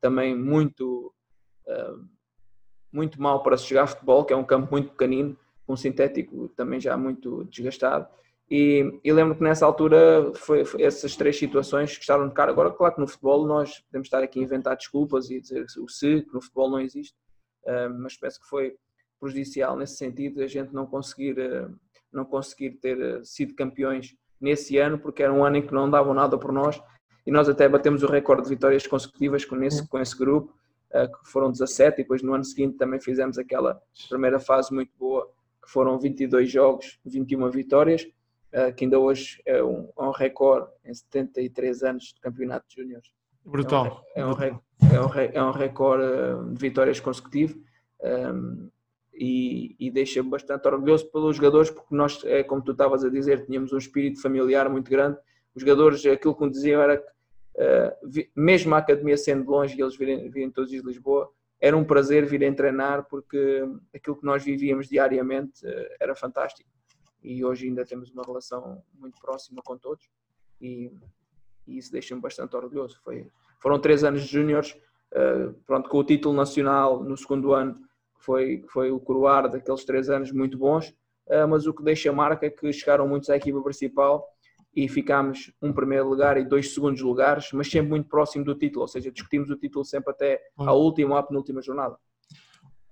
[0.00, 1.12] também muito,
[1.66, 2.04] uh,
[2.92, 6.48] muito mal para se jogar futebol, que é um campo muito pequenino, com um sintético
[6.50, 8.08] também já muito desgastado.
[8.50, 12.50] E, e lembro que nessa altura foi, foi, essas três situações que estavam de cara.
[12.50, 15.88] Agora, claro que no futebol nós podemos estar aqui a inventar desculpas e dizer o
[15.88, 17.14] se, que no futebol não existe,
[17.64, 18.76] uh, mas penso que foi
[19.20, 21.74] prejudicial nesse sentido a gente não conseguir, uh,
[22.10, 26.14] não conseguir ter sido campeões nesse ano, porque era um ano em que não davam
[26.14, 26.80] nada por nós
[27.26, 30.54] e nós até batemos o recorde de vitórias consecutivas com esse, com esse grupo,
[30.90, 34.90] uh, que foram 17, e depois no ano seguinte também fizemos aquela primeira fase muito
[34.98, 35.30] boa,
[35.62, 38.08] que foram 22 jogos, 21 vitórias,
[38.54, 42.82] uh, que ainda hoje é um, é um recorde em 73 anos de campeonato de
[42.82, 43.10] júniores.
[43.44, 44.02] Brutal.
[44.14, 44.60] É um, é um,
[44.94, 47.58] é um, é um recorde eh, de vitórias consecutivo.
[48.02, 48.70] Um,
[49.18, 53.44] e, e deixa-me bastante orgulhoso pelos jogadores, porque nós, é, como tu estavas a dizer,
[53.44, 55.18] tínhamos um espírito familiar muito grande.
[55.54, 57.08] Os jogadores, aquilo que me diziam era que
[57.60, 57.96] eh,
[58.36, 61.28] mesmo a academia sendo longe e eles virem, virem todos de Lisboa,
[61.60, 66.70] era um prazer virem treinar porque aquilo que nós vivíamos diariamente uh, era fantástico.
[67.20, 70.08] E hoje ainda temos uma relação muito próxima com todos
[70.60, 70.92] e,
[71.66, 73.00] e isso deixa-me bastante orgulhoso.
[73.02, 73.26] Foi,
[73.58, 74.78] foram três anos de júniores,
[75.12, 77.87] uh, pronto, com o título nacional no segundo ano,
[78.18, 80.94] foi, foi o coroar daqueles três anos muito bons,
[81.48, 84.26] mas o que deixa marca é que chegaram muitos à equipa principal
[84.74, 88.82] e ficámos um primeiro lugar e dois segundos lugares, mas sempre muito próximo do título,
[88.82, 91.96] ou seja, discutimos o título sempre até à última ou à penúltima jornada.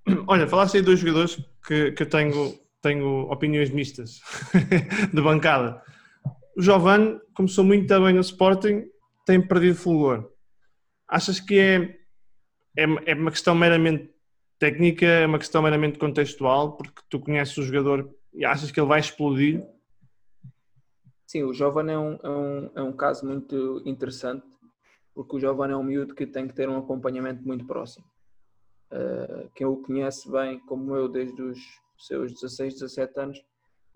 [0.26, 1.36] Olha, falaste aí de dois jogadores
[1.66, 4.20] que, que eu tenho, tenho opiniões mistas
[5.12, 5.82] de bancada.
[6.56, 8.84] O Giovanni começou muito bem no Sporting,
[9.24, 10.30] tem perdido fulgor.
[11.08, 11.96] Achas que é,
[12.76, 14.10] é, é uma questão meramente
[14.58, 18.88] técnica, é uma questão meramente contextual, porque tu conheces o jogador e achas que ele
[18.88, 19.64] vai explodir
[21.26, 24.46] Sim, o Giovanni é um, é, um, é um caso muito interessante,
[25.12, 28.06] porque o Giovanni é um miúdo que tem que ter um acompanhamento muito próximo.
[28.92, 31.58] Uh, quem o conhece bem, como eu, desde os
[31.98, 33.44] seus 16, 17 anos,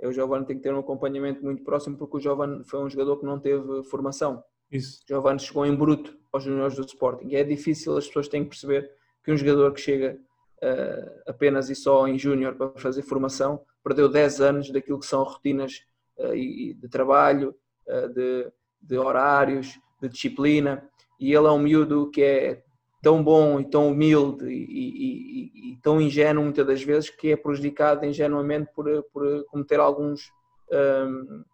[0.00, 2.90] é o Giovanni tem que ter um acompanhamento muito próximo, porque o Giovanni foi um
[2.90, 4.42] jogador que não teve formação.
[4.70, 5.00] Isso.
[5.04, 7.28] O Giovanni chegou em bruto aos juniores do Sporting.
[7.28, 8.90] E é difícil, as pessoas têm que perceber
[9.22, 10.18] que um jogador que chega
[10.62, 15.22] uh, apenas e só em júnior para fazer formação, perdeu 10 anos daquilo que são
[15.22, 15.84] rotinas
[16.20, 17.54] eh, de trabalho,
[17.86, 20.86] eh, de, de horários, de disciplina,
[21.18, 22.62] e ele é um miúdo que é
[23.02, 27.36] tão bom e tão humilde e, e, e, tão ingênuo muitas das vezes que é
[27.36, 30.30] prejudicado ingenuamente por, por cometer alguns
[30.70, 31.44] um, ehm,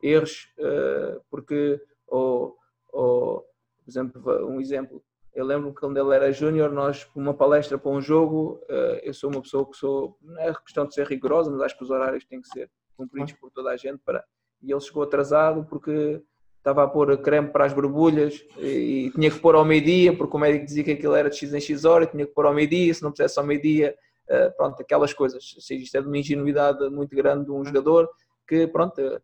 [0.00, 2.56] erros uh, porque ou,
[2.92, 5.02] ou, por exemplo um exemplo
[5.34, 9.14] eu lembro que quando ele era júnior nós uma palestra para um jogo uh, eu
[9.14, 11.90] sou uma pessoa que sou não é questão de ser rigorosa mas acho que os
[11.90, 12.70] horários têm que ser
[13.02, 13.98] cumpridos por toda a gente.
[14.04, 14.24] Para...
[14.62, 16.22] E ele chegou atrasado porque
[16.58, 20.40] estava a pôr creme para as borbulhas e, tinha que pôr ao meio-dia, porque o
[20.40, 22.94] médico dizia que aquilo era de X em X hora, tinha que pôr ao meio-dia,
[22.94, 23.96] se não pusesse ao meio-dia,
[24.30, 25.52] uh, pronto, aquelas coisas.
[25.56, 28.08] Ou seja, isto é de uma ingenuidade muito grande de um jogador
[28.46, 29.20] que, pronto, uh,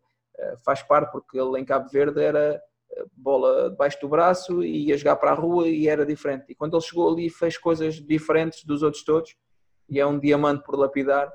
[0.65, 2.61] faz parte, porque ele em Cabo Verde era
[3.13, 6.45] bola debaixo do braço e ia jogar para a rua e era diferente.
[6.49, 9.35] E quando ele chegou ali fez coisas diferentes dos outros todos
[9.89, 11.31] e é um diamante por lapidar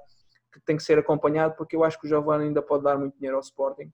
[0.52, 3.16] que tem que ser acompanhado, porque eu acho que o Giovanni ainda pode dar muito
[3.16, 3.90] dinheiro ao Sporting,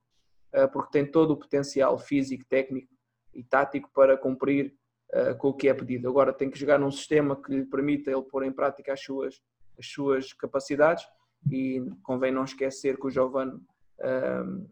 [0.53, 2.93] eh, porque tem todo o potencial físico, técnico
[3.33, 4.75] e tático para cumprir
[5.13, 6.09] eh, com o que é pedido.
[6.09, 9.41] Agora tem que jogar num sistema que lhe permita ele pôr em prática as suas,
[9.79, 11.05] as suas capacidades
[11.51, 13.59] e convém não esquecer que o Giovanni
[14.01, 14.67] ehm,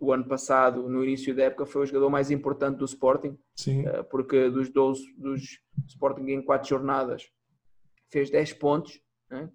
[0.00, 3.86] o ano passado, no início da época, foi o jogador mais importante do Sporting, Sim.
[3.86, 7.30] Uh, porque dos 12 dos Sporting em 4 jornadas
[8.10, 9.48] fez 10 pontos, né?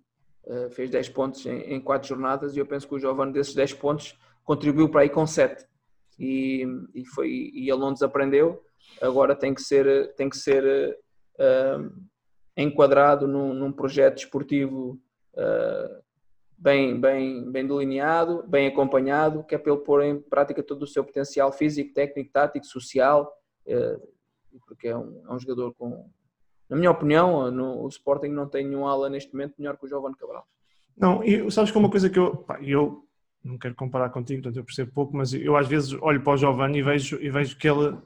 [0.47, 3.55] Eh, fez 10 pontos em, em 4 jornadas e eu penso que o Giovanni desses
[3.55, 5.65] 10 pontos contribuiu para aí com 7
[6.19, 8.63] e, e, foi, e ele não desaprendeu,
[9.01, 10.97] agora tem que ser, tem que ser
[11.39, 11.91] uh,
[12.55, 15.01] enquadrado num, num, projeto esportivo
[15.33, 16.04] uh,
[16.57, 20.87] bem, bem, bem delineado, bem acompanhado, que é para ele pôr em prática todo o
[20.87, 23.31] seu potencial físico, técnico, tático, social,
[23.67, 24.15] uh,
[24.65, 26.09] porque é um, é um jogador com,
[26.69, 29.87] na minha opinião, no, o Sporting não tem nenhum ala neste momento melhor que o
[29.87, 30.47] Giovanni Cabral.
[30.97, 33.05] Não, e sabes que é uma coisa que eu, pá, eu
[33.43, 36.37] não quero comparar contigo, portanto eu percebo pouco, mas eu às vezes olho para o
[36.37, 37.97] Giovanni e vejo, e vejo que ele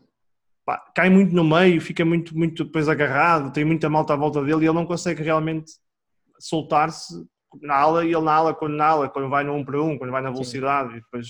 [0.66, 4.44] pá, cai muito no meio, fica muito, muito depois agarrado, tem muita malta à volta
[4.44, 5.72] dele e ele não consegue realmente
[6.40, 7.26] soltar-se
[7.62, 9.98] na ala e ele na ala, quando na ala, quando vai no 1 para 1,
[9.98, 10.98] quando vai na velocidade Sim.
[10.98, 11.28] e depois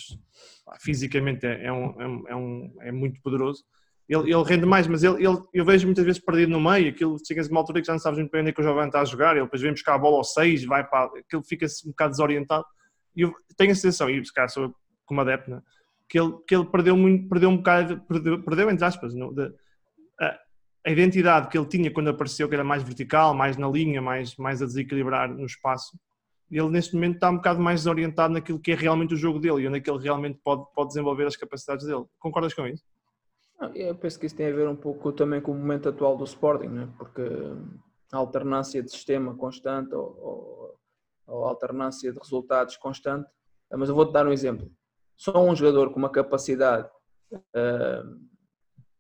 [0.66, 3.64] pá, fisicamente é, é, um, é, um, é, muito poderoso.
[4.08, 7.16] Ele, ele rende mais, mas ele, ele, eu vejo muitas vezes perdido no meio, aquilo
[7.26, 9.02] chega-se uma altura que já não sabes muito bem onde é que o jovem está
[9.02, 11.92] a jogar, ele depois vem buscar a bola ao 6, vai para, aquilo fica-se um
[11.92, 12.66] bocado desorientado.
[13.16, 14.74] E eu tenho a sensação, e se calhar sou
[15.06, 15.62] como adepto, né,
[16.10, 19.54] que, ele, que ele perdeu, muito, perdeu um bocado, perdeu, perdeu entre aspas, no, de,
[20.20, 20.40] a,
[20.88, 24.36] a, identidade que ele tinha quando apareceu, que era mais vertical, mais na linha, mais,
[24.38, 25.98] mais a desequilibrar no espaço,
[26.58, 29.62] ele neste momento está um bocado mais desorientado naquilo que é realmente o jogo dele
[29.62, 32.06] e onde é que ele realmente pode, pode desenvolver as capacidades dele.
[32.20, 32.84] Concordas com isso?
[33.76, 36.24] Eu penso que isso tem a ver um pouco também com o momento atual do
[36.24, 36.90] Sporting, né?
[36.98, 37.22] porque
[38.12, 40.80] a alternância de sistema constante ou, ou,
[41.28, 43.30] ou alternância de resultados constante.
[43.72, 44.72] Mas eu vou-te dar um exemplo.
[45.16, 46.90] Só um jogador com uma capacidade
[47.34, 48.20] uh,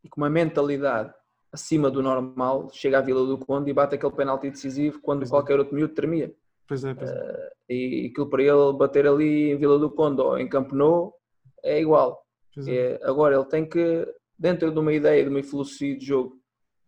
[0.03, 1.13] e com uma mentalidade
[1.51, 5.27] acima do normal chega à Vila do Conde e bate aquele penalti decisivo quando é.
[5.29, 6.33] qualquer outro miúdo termia.
[6.69, 7.15] Pois é, pois é.
[7.15, 11.15] Uh, e aquilo para ele bater ali em Vila do Conde ou em Camp Nou
[11.63, 12.23] é igual.
[12.67, 12.75] É.
[12.75, 16.37] É, agora ele tem que, dentro de uma ideia, de uma filosofia de jogo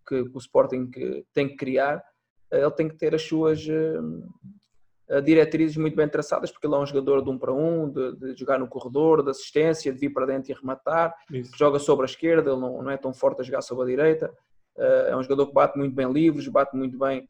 [0.08, 2.04] que, que o Sporting que tem que criar,
[2.52, 6.86] ele tem que ter as suas uh, diretrizes muito bem traçadas, porque ele é um
[6.86, 10.28] jogador de um para um, de, de jogar no corredor, de assistência, de vir para
[10.28, 11.16] dentro e arrematar,
[11.58, 14.32] joga sobre a esquerda, ele não, não, é tão forte a jogar sobre a direita.
[14.76, 17.28] Uh, é um jogador que bate muito bem livres, bate muito bem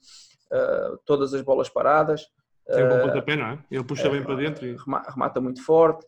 [0.52, 2.28] uh, todas as bolas paradas.
[2.68, 3.60] Tem um bom pontapé, não é?
[3.70, 6.06] Ele puxa bem para dentro e remata muito forte.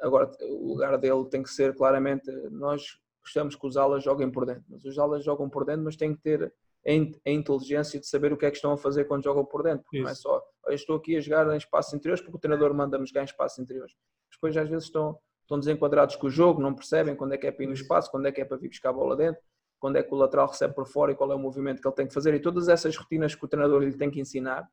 [0.00, 2.30] agora, o lugar dele tem que ser claramente.
[2.50, 5.96] Nós gostamos que os alas joguem por dentro, mas os alas jogam por dentro, mas
[5.96, 6.52] tem que ter
[6.86, 9.82] a inteligência de saber o que é que estão a fazer quando jogam por dentro.
[9.82, 12.72] Porque não é só, eu estou aqui a jogar em espaços interiores porque o treinador
[12.74, 13.94] manda-me jogar em espaços interiores.
[14.32, 17.50] Depois, às vezes, estão, estão desenquadrados com o jogo, não percebem quando é que é
[17.50, 19.42] para ir no espaço, quando é que é para vir buscar a bola dentro,
[19.78, 21.94] quando é que o lateral recebe por fora e qual é o movimento que ele
[21.94, 22.34] tem que fazer.
[22.34, 24.66] E todas essas rotinas que o treinador lhe tem que ensinar,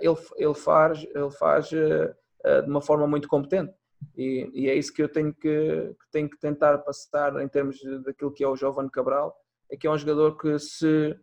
[0.00, 3.74] ele, ele faz, ele faz eh, eh, de uma forma muito competente.
[4.16, 7.78] E, e, é isso que eu tenho que, que, tenho que tentar passar em termos
[8.04, 9.34] daquilo que é o Jovem Cabral,
[9.70, 11.16] é que é um jogador que se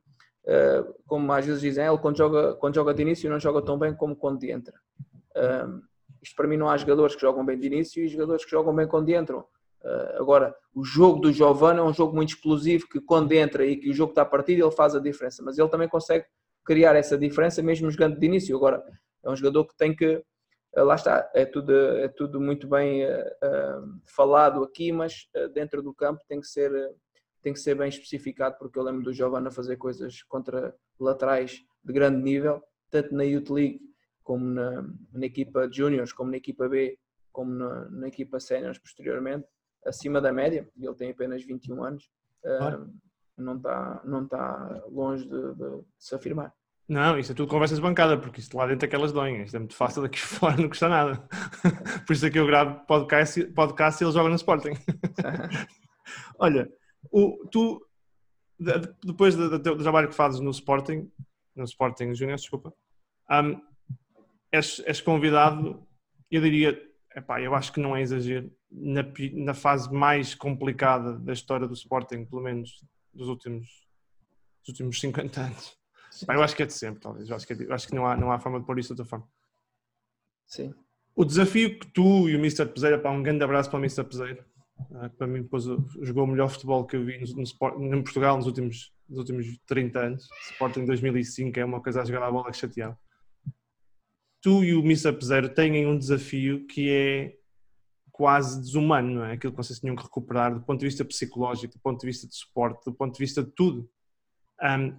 [0.45, 3.77] eh, como às vezes dizem, ele quando joga, quando joga de início não joga tão
[3.77, 4.73] bem como quando entra.
[5.35, 5.81] Um,
[6.21, 8.75] isto para mim não há jogadores que jogam bem de início e jogadores que jogam
[8.75, 9.45] bem quando entram.
[10.17, 13.89] Agora, o jogo do Giovanni é um jogo muito explosivo que quando entra e que
[13.89, 16.25] o jogo está partido ele faz a diferença, mas ele também consegue
[16.65, 18.55] criar essa diferença mesmo jogando de início.
[18.55, 18.83] Agora,
[19.23, 23.05] é um jogador que tem que, uh, lá está, é tudo, é tudo muito bem
[23.05, 26.71] uh, falado aqui, mas dentro do campo tem que ser
[27.43, 31.91] tem que ser bem especificado, porque eu lembro do Giovanna fazer coisas contra laterais de
[31.91, 33.81] grande nível, tanto na Youth League,
[34.23, 36.97] como na, na equipa Juniors, como na equipa B,
[37.33, 39.45] como na, na equipa Seniors posteriormente,
[39.85, 42.09] acima da média, e ele tem apenas 21 anos,
[42.45, 42.89] uh,
[43.37, 46.53] não está não tá longe de, de, de, se afirmar.
[46.87, 49.55] Não, isso é tudo conversas de bancada, porque isto lá dentro é aquelas doem, isto
[49.55, 51.27] é muito fácil, aqui fora não custa nada.
[52.05, 54.73] Por isso é que eu gravo podcast, podcast e ele joga no Sporting.
[56.37, 56.69] Olha,
[57.11, 57.85] o, tu,
[59.03, 61.09] depois do, do, trabalho que fazes no Sporting,
[61.55, 62.73] no Sporting Junior, desculpa,
[63.31, 63.61] um,
[64.51, 65.87] és, és, convidado,
[66.29, 66.79] eu diria,
[67.15, 71.73] epá, eu acho que não é exagero, na, na fase mais complicada da história do
[71.73, 73.67] Sporting, pelo menos dos últimos,
[74.61, 75.77] dos últimos 50 anos.
[76.27, 77.29] Eu acho que é de sempre, talvez.
[77.29, 79.01] Eu acho que, é acho que não, há, não há forma de pôr isso de
[79.01, 79.27] outra forma.
[80.47, 80.73] Sim.
[81.15, 82.65] O desafio que tu e o Mr.
[82.65, 84.03] Peseira, um grande abraço para o Mr.
[84.03, 84.45] Peseira,
[84.95, 85.63] ah, que para mim depois
[86.01, 87.43] jogou o melhor futebol que eu vi no,
[87.79, 90.27] no, em Portugal nos últimos, nos últimos 30 anos.
[90.51, 92.97] Sporting 2005 é uma coisa a jogar a bola que chateava.
[94.41, 97.37] Tu e o Missa Zero têm um desafio que é
[98.13, 99.33] quase desumano, não é?
[99.33, 102.25] Aquilo que vocês tinham que recuperar do ponto de vista psicológico, do ponto de vista
[102.25, 103.89] de suporte, do ponto de vista de tudo.
[104.61, 104.97] Um,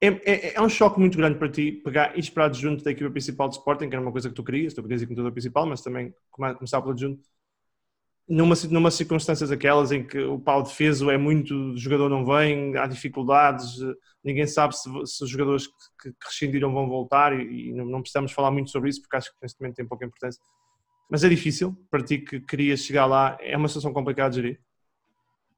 [0.00, 3.10] é, é, é, um choque muito grande para ti pegar e esperar junto da equipa
[3.10, 5.32] principal de Sporting, que era uma coisa que tu querias, tu querias ir com o
[5.32, 7.22] principal, mas também começar pelo junto
[8.28, 12.76] numa, numa circunstâncias aquelas em que o pau defeso é muito, o jogador não vem,
[12.76, 13.78] há dificuldades,
[14.22, 18.32] ninguém sabe se, se os jogadores que, que, rescindiram vão voltar e, e, não precisamos
[18.32, 20.42] falar muito sobre isso porque acho que neste momento tem pouca importância.
[21.08, 24.60] Mas é difícil para ti que querias chegar lá, é uma situação complicada de gerir.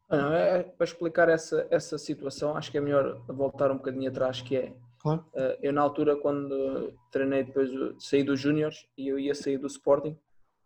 [0.08, 4.42] Não, é, para explicar essa, essa situação, acho que é melhor voltar um bocadinho atrás,
[4.42, 5.24] que é, claro.
[5.34, 9.68] Eh, eu na altura quando treinei depois, saí dos Júniors e eu ia sair do
[9.68, 10.18] Sporting,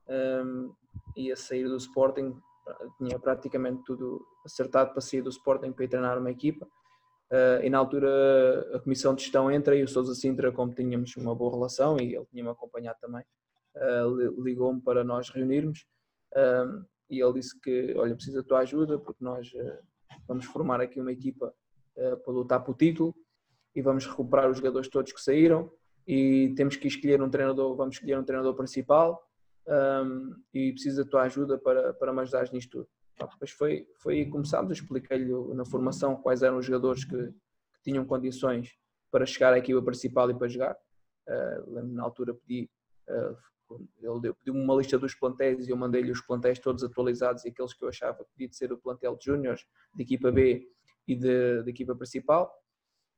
[0.08, 0.72] um,
[1.14, 2.34] ia sair do Sporting,
[2.96, 6.66] tinha praticamente tudo acertado para sair do Sporting para ir treinar uma equipa.
[7.30, 11.16] Uh, e na altura a comissão de gestão entra e o Sousa Sintra, como tínhamos
[11.16, 13.24] uma boa relação e ele tinha-me acompanhado também,
[13.76, 15.86] uh, ligou-me para nós reunirmos
[16.34, 19.50] uh, e ele disse que, olha, preciso da tua ajuda porque nós
[20.26, 21.54] vamos formar aqui uma equipa
[21.94, 23.14] para lutar pelo título
[23.74, 25.70] e vamos recuperar os jogadores todos que saíram
[26.06, 29.22] e temos que escolher um treinador, vamos escolher um treinador principal
[30.52, 32.88] e preciso da tua ajuda para, para me ajudar nisto tudo.
[33.18, 37.82] Depois foi, foi aí que começámos, expliquei-lhe na formação quais eram os jogadores que, que,
[37.82, 38.76] tinham condições
[39.10, 40.76] para chegar à equipa principal e para jogar.
[41.28, 42.68] Uh, na altura pedi,
[43.08, 43.36] uh,
[43.70, 47.72] ele pediu-me uma lista dos plantéis e eu mandei-lhe os plantéis todos atualizados e aqueles
[47.72, 50.68] que eu achava que podia ser o plantel de júniores, de equipa B
[51.06, 52.52] e de, de equipa principal.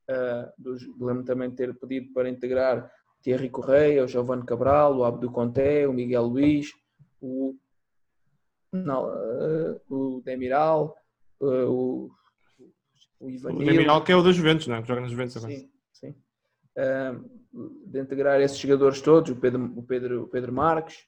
[0.08, 2.90] Uh, lembro também de ter pedido para integrar
[3.22, 6.70] Thierry Correia, o Giovanni Cabral, o Abdo Conté, o Miguel Luiz,
[7.20, 7.56] o
[8.72, 10.96] não, uh, o Demiral,
[11.40, 12.10] uh, o,
[13.18, 13.62] o Ivanil.
[13.62, 14.82] O Demiral que é o das Juventus, não é?
[14.82, 15.52] Que joga nas Juventus agora.
[15.52, 15.70] Sim,
[16.76, 21.06] de integrar esses jogadores todos, o Pedro, o Pedro, o Pedro Marques,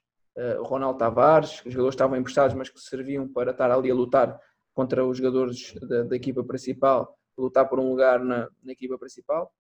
[0.61, 4.41] o Ronaldo Tavares, os jogadores estavam emprestados, mas que serviam para estar ali a lutar
[4.73, 9.53] contra os jogadores da, da equipa principal, lutar por um lugar na, na equipa principal.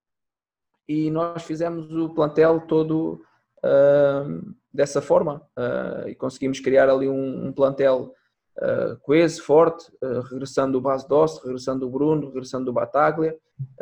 [0.89, 3.21] E nós fizemos o plantel todo
[3.65, 8.15] uh, dessa forma uh, e conseguimos criar ali um, um plantel
[8.59, 9.91] uh, coeso, forte,
[10.31, 13.37] regressando o Base Doce, regressando o Bruno, regressando o Bataglia.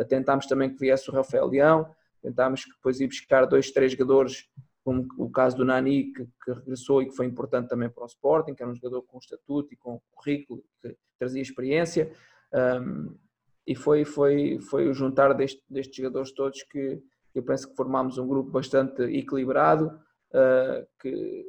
[0.09, 1.87] tentámos também que viesse o Rafael Leão,
[2.27, 4.49] tentámos depois ir buscar dois, três jogadores,
[4.85, 8.07] como o caso do Nani, que, que, regressou e que foi importante também para o
[8.07, 12.13] Sporting, que era um jogador com estatuto e com currículo, que trazia experiência.
[12.53, 13.17] Um,
[13.65, 17.01] e foi, foi, foi o juntar deste, destes jogadores todos que,
[17.35, 20.01] eu penso que formámos um grupo bastante equilibrado,
[20.33, 21.47] uh, que,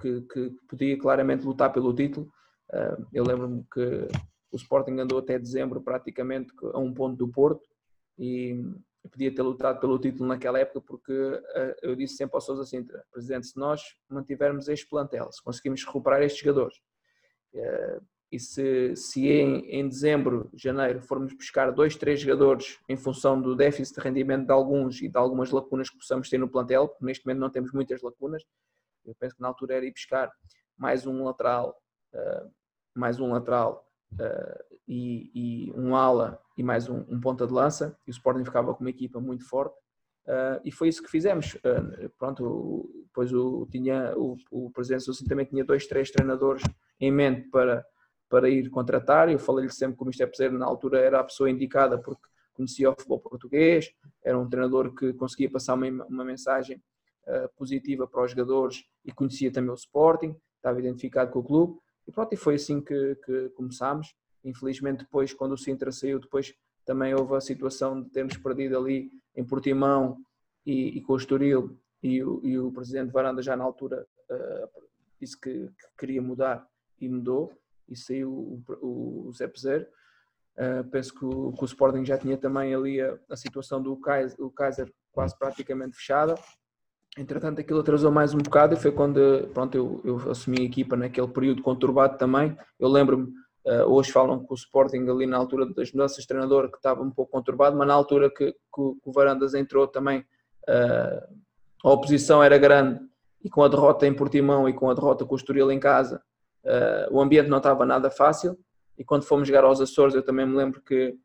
[0.00, 2.30] que, que, podia claramente lutar pelo título.
[2.70, 4.08] Uh, eu lembro-me que
[4.50, 7.66] o Sporting andou até dezembro praticamente a um ponto do Porto
[8.18, 8.62] e
[9.08, 13.04] podia ter lutado pelo título naquela época porque uh, eu disse sempre ao Sousa Sintra,
[13.10, 16.76] Presidente, se nós mantivermos este plantel, se conseguimos recuperar estes jogadores,
[18.30, 23.56] e se, se em, em dezembro, janeiro, formos buscar dois, três jogadores em função do
[23.56, 27.04] déficit de rendimento de alguns e de algumas lacunas que possamos ter no plantel, porque
[27.04, 28.44] neste momento não temos muitas lacunas,
[29.04, 30.30] eu penso que na altura era ir buscar
[30.78, 31.76] mais um lateral,
[32.14, 32.50] uh,
[32.94, 33.84] mais um lateral
[34.86, 38.74] e, e, um ala e mais um, um, ponta de lança, e o Sporting ficava
[38.74, 39.74] com uma equipa muito forte.
[40.26, 41.56] Uh, e foi isso que fizemos.
[42.18, 46.62] pronto, depois o, tinha, o, o presidente Sousa também tinha dois, três treinadores
[47.00, 47.82] em mente para,
[48.28, 49.30] para ir contratar.
[49.30, 50.26] Eu falei-lhe sempre que o Mr.
[50.26, 52.20] Peseiro, na altura, era a pessoa indicada porque
[52.52, 53.90] conhecia o futebol português,
[54.22, 56.76] era um treinador que conseguia passar uma, uma mensagem
[57.26, 61.78] uh, positiva para os jogadores e conhecia também o Sporting, estava identificado com o clube.
[62.06, 64.14] E pronto, e foi assim que, que começámos.
[64.44, 69.10] Infelizmente, depois, quando o Sintra saiu, depois também houve a situação de termos perdido ali
[69.36, 70.18] em Portimão
[70.64, 74.82] e, e com o Estoril, e o, e o presidente Varanda já na altura uh,
[75.20, 76.66] disse que, que, queria mudar
[77.00, 77.52] e mudou
[77.88, 79.86] e saiu o, o, o Zé Peseiro.
[80.56, 83.96] Uh, penso que o, que o, Sporting já tinha também ali a, a situação do
[83.96, 86.34] Kaiser, Kaiser quase praticamente fechada.
[87.18, 90.96] Entretanto, aquilo atrasou mais um bocado e foi quando pronto, eu, eu assumi a equipa
[90.96, 92.56] naquele período conturbado também.
[92.78, 93.32] Eu lembro-me,
[93.66, 97.02] uh, hoje falam que o Sporting ali na altura das mudanças de treinador que estava
[97.02, 100.20] um pouco conturbado, mas na altura que, que, que o Varandas entrou também
[100.68, 101.34] uh,
[101.84, 103.00] a oposição era grande.
[103.42, 106.22] E com a derrota em Portimão e com a derrota com o Estoril em casa,
[106.64, 108.58] Uh, o ambiente não estava nada fácil.
[108.98, 111.16] E quando fomos jogar aos Açores eu também me lembro que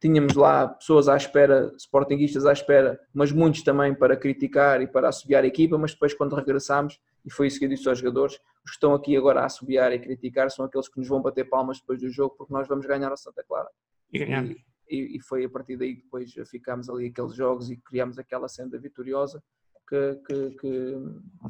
[0.00, 5.08] tínhamos lá pessoas à espera, sportinguistas à espera, mas muitos também para criticar e para
[5.08, 8.34] assobiar a equipa, mas depois quando regressámos, e foi isso que eu disse aos jogadores,
[8.64, 11.48] os que estão aqui agora a assobiar e criticar são aqueles que nos vão bater
[11.48, 13.68] palmas depois do jogo, porque nós vamos ganhar a Santa Clara.
[14.12, 14.56] E ganhamos.
[14.88, 18.46] E, e, foi a partir daí que depois ficámos ali aqueles jogos e criámos aquela
[18.46, 19.42] senda vitoriosa
[19.88, 20.94] que, que, que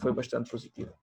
[0.00, 0.94] foi bastante positiva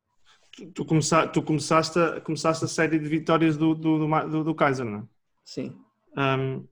[0.73, 4.85] tu, começa, tu começaste, a, começaste a série de vitórias do, do, do, do Kaiser,
[4.85, 5.03] não é?
[5.43, 5.75] Sim.
[6.15, 6.65] Um,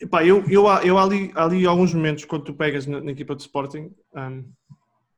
[0.00, 3.42] epá, eu, eu, eu ali, ali alguns momentos quando tu pegas na, na equipa de
[3.42, 4.44] Sporting um,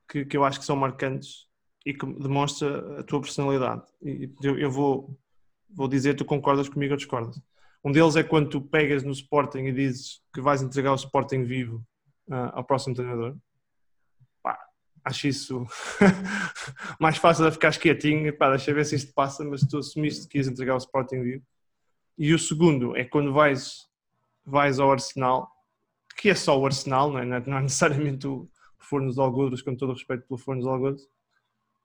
[0.09, 1.47] que, que eu acho que são marcantes
[1.85, 3.83] e que demonstra a tua personalidade.
[4.01, 5.17] E eu, eu vou,
[5.69, 7.41] vou dizer, tu concordas comigo ou discordas?
[7.83, 11.43] Um deles é quando tu pegas no Sporting e dizes que vais entregar o Sporting
[11.43, 11.77] vivo
[12.29, 13.37] uh, ao próximo treinador
[15.07, 15.65] acho isso
[16.99, 20.37] mais fácil de ficar quietinho, pá, deixa ver se isto passa, mas tu assumiste que
[20.37, 21.45] ias entregar o Sporting Vivo.
[22.17, 23.85] E o segundo é quando vais,
[24.45, 25.49] vais ao Arsenal,
[26.17, 28.49] que é só o Arsenal, não é, não é necessariamente o
[28.87, 31.07] Fornos Algodres, com todo o respeito pelo Fornos Algodres,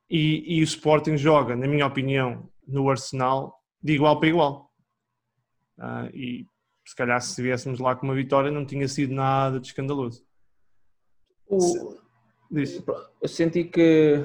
[0.09, 4.71] e, e o Sporting joga, na minha opinião, no Arsenal de igual para igual.
[5.79, 6.47] Uh, e
[6.85, 10.25] se calhar se viéssemos lá com uma vitória não tinha sido nada de escandaloso.
[11.47, 11.97] O,
[13.21, 14.25] eu senti que,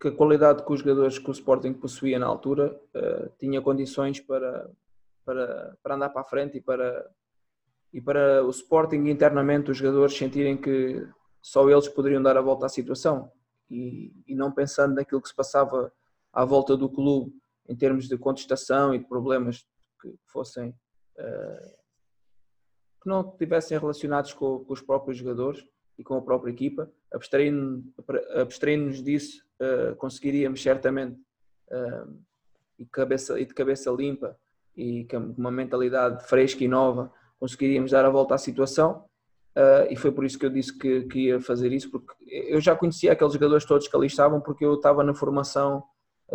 [0.00, 4.20] que a qualidade que os jogadores que o Sporting possuía na altura uh, tinha condições
[4.20, 4.70] para,
[5.24, 7.10] para, para andar para a frente e para,
[7.92, 11.04] e para o Sporting internamente os jogadores sentirem que
[11.42, 13.30] só eles poderiam dar a volta à situação.
[13.68, 15.92] E, e não pensando naquilo que se passava
[16.32, 17.32] à volta do clube
[17.68, 19.66] em termos de contestação e de problemas
[20.00, 21.82] que fossem uh,
[23.02, 25.66] que não estivessem relacionados com, com, os próprios jogadores
[25.98, 31.20] e com a própria equipa, abstraindo-nos disso, uh, conseguiríamos certamente
[31.68, 32.22] uh,
[32.78, 34.38] e, cabeça, e de cabeça limpa
[34.76, 39.04] e com uma mentalidade fresca e nova conseguiríamos dar a volta à situação
[39.56, 42.60] uh, e foi por isso que eu disse que, que, ia fazer isso porque eu
[42.60, 45.82] já conhecia aqueles jogadores todos que ali estavam porque eu estava na formação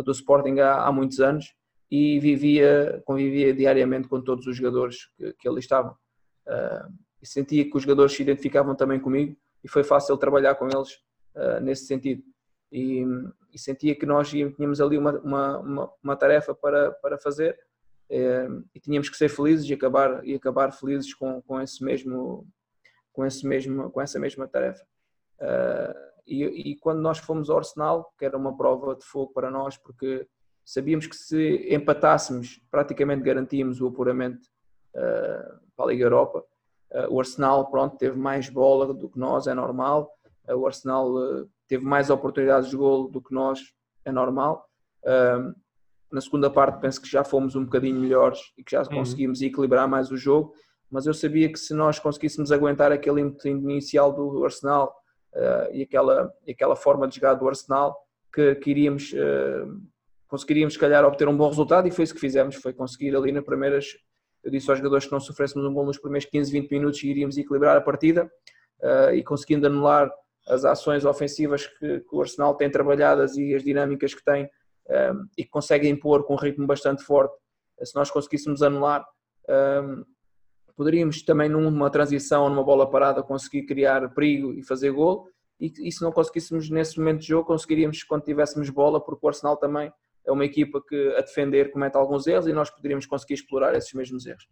[0.03, 1.53] do Sporting há, há muitos anos
[1.89, 5.93] e vivia, convivia diariamente com todos os jogadores que, que ali estavam.
[6.45, 10.65] Uh, e sentia que os jogadores se identificavam também comigo e foi fácil trabalhar com
[10.65, 10.93] eles
[11.35, 12.21] uh, nesse sentido.
[12.71, 13.05] E,
[13.53, 17.57] e, sentia que nós tínhamos ali uma, uma, uma, uma tarefa para, para fazer
[18.09, 22.45] e tínhamos que ser felizes e acabar e acabar felizes com, com esse mesmo
[23.17, 24.85] com esse mesmo com essa mesma tarefa.
[25.39, 29.49] Uh, e, e, quando nós fomos ao Arsenal que era uma prova de fogo para
[29.49, 30.27] nós porque
[30.63, 34.47] sabíamos que se empatássemos praticamente garantíamos o apuramento
[34.93, 36.43] uh, para a Liga Europa.
[36.91, 40.13] Uh, o Arsenal pronto teve mais bola do que nós é normal.
[40.47, 41.11] O Arsenal
[41.67, 43.59] teve mais oportunidades de golo do que nós
[44.05, 44.65] é normal.
[46.09, 48.99] Na segunda parte penso que já fomos um bocadinho melhores e que já uhum.
[48.99, 50.53] conseguimos equilibrar mais o jogo,
[50.89, 54.95] mas eu sabia que se nós conseguíssemos aguentar aquele ímpeto inicial do Arsenal
[55.33, 57.97] uh, e, aquela, e aquela forma de jogar do Arsenal,
[58.33, 59.81] que, que iríamos, uh,
[60.27, 63.31] conseguiríamos se calhar obter um bom resultado e foi isso que fizemos, foi conseguir ali
[63.31, 63.87] nas primeiras,
[64.43, 67.09] eu disse aos jogadores que não sofrêssemos um gol nos primeiros 15, 20 minutos e
[67.09, 68.31] iríamos equilibrar a partida
[68.81, 70.09] uh, e conseguindo anular
[70.47, 74.49] as ações ofensivas que, que o Arsenal tem trabalhadas e as dinâmicas que tem
[74.89, 77.35] um, e que consegue impor com um ritmo bastante forte.
[77.83, 79.05] Se nós conseguíssemos anular,
[79.49, 80.03] um,
[80.77, 85.27] poderíamos também numa transição numa bola parada conseguir criar perigo e fazer gol.
[85.59, 89.27] E, e se não conseguíssemos nesse momento de jogo, conseguiríamos quando tivéssemos bola, porque o
[89.27, 89.91] Arsenal também
[90.23, 93.91] é uma equipa que a defender comete alguns erros e nós poderíamos conseguir explorar esses
[93.93, 94.47] mesmos erros.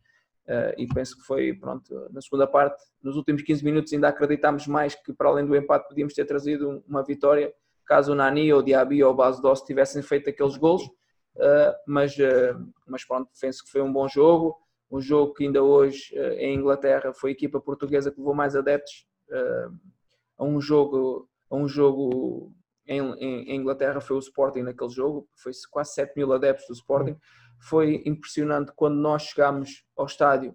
[0.48, 4.68] Uh, e penso que foi, pronto, na segunda parte, nos últimos 15 minutos ainda acreditámos
[4.68, 7.54] mais que para além do empate podíamos ter trazido uma vitória
[7.86, 10.84] caso o Nani ou o Diaby ou o Base Doss tivessem feito aqueles gols.
[11.36, 14.56] Uh, mas, uh, mas pronto, penso que foi um bom jogo.
[14.92, 18.56] Um jogo que ainda hoje uh, em Inglaterra foi a equipa portuguesa que levou mais
[18.56, 19.08] adeptos
[20.38, 22.54] a um jogo, a um jogo
[22.88, 27.18] em, em, Inglaterra foi o Sporting naquele jogo, foi quase 7 mil adeptos do Sporting.
[27.60, 30.54] Foi impressionante quando nós chegámos ao estádio.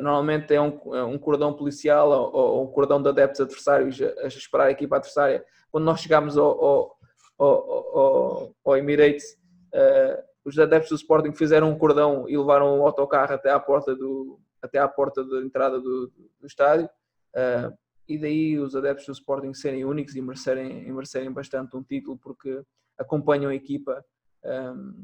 [0.00, 4.24] normalmente é um, é um cordão policial ou, ou, um cordão de adeptos adversários a,
[4.24, 6.96] a esperar a equipa adversária quando nós chegámos ao, ao,
[7.38, 9.36] ao, ao Emirates,
[9.74, 13.94] uh, os adeptos do Sporting fizeram um cordão e levaram o autocarro até à porta,
[13.94, 16.88] do, até à porta da entrada do, do estádio.
[17.34, 17.76] Uh,
[18.08, 22.18] e daí os adeptos do Sporting serem únicos e merecerem, e merecerem bastante um título
[22.18, 22.62] porque
[22.98, 24.04] acompanham a equipa
[24.44, 24.94] um, ehm,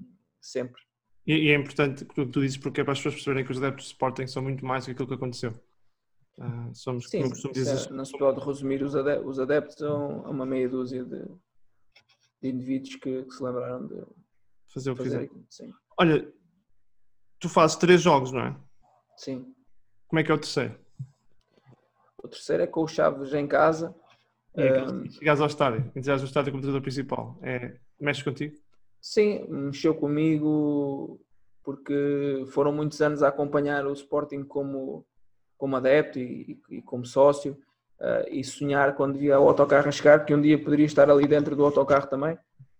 [0.40, 0.82] sempre.
[1.24, 3.52] E, e, é importante o que tu dizes porque é para as pessoas perceberem que
[3.52, 5.52] os adeptos do Sporting são muito mais do que aquilo que aconteceu.
[6.38, 10.44] Uh, somos, Sim, como dizer, não se pode resumir os adeptos, os adeptos a uma
[10.44, 11.24] meia dúzia de,
[12.42, 14.04] de indivíduos que, que, se lembraram de
[14.76, 15.28] fazer o que fizeram.
[15.98, 16.30] Olha,
[17.40, 18.56] tu fazes três jogos, não é?
[19.16, 19.54] Sim.
[20.06, 20.78] Como é que é o terceiro?
[22.22, 23.94] O terceiro é com o Chaves em casa.
[24.54, 28.56] É, um, chegares ao estádio, chegares ao estádio como treinador principal, é, mexe contigo?
[29.00, 31.20] Sim, mexeu comigo
[31.62, 35.06] porque foram muitos anos a acompanhar o Sporting como
[35.58, 37.52] como adepto e, e como sócio
[38.00, 41.26] uh, e sonhar quando via o autocarro a chegar que um dia poderia estar ali
[41.26, 42.38] dentro do autocarro também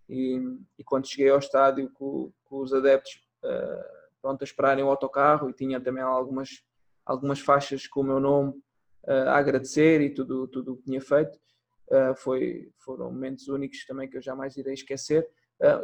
[0.09, 0.39] e,
[0.77, 5.49] e quando cheguei ao estádio com, com os adeptos uh, pronto a esperarem o autocarro
[5.49, 6.63] e tinha também algumas
[7.05, 8.51] algumas faixas com o meu nome
[9.07, 11.37] uh, a agradecer e tudo tudo o que tinha feito.
[12.17, 15.25] Foi foram momentos únicos também que eu jamais irei esquecer.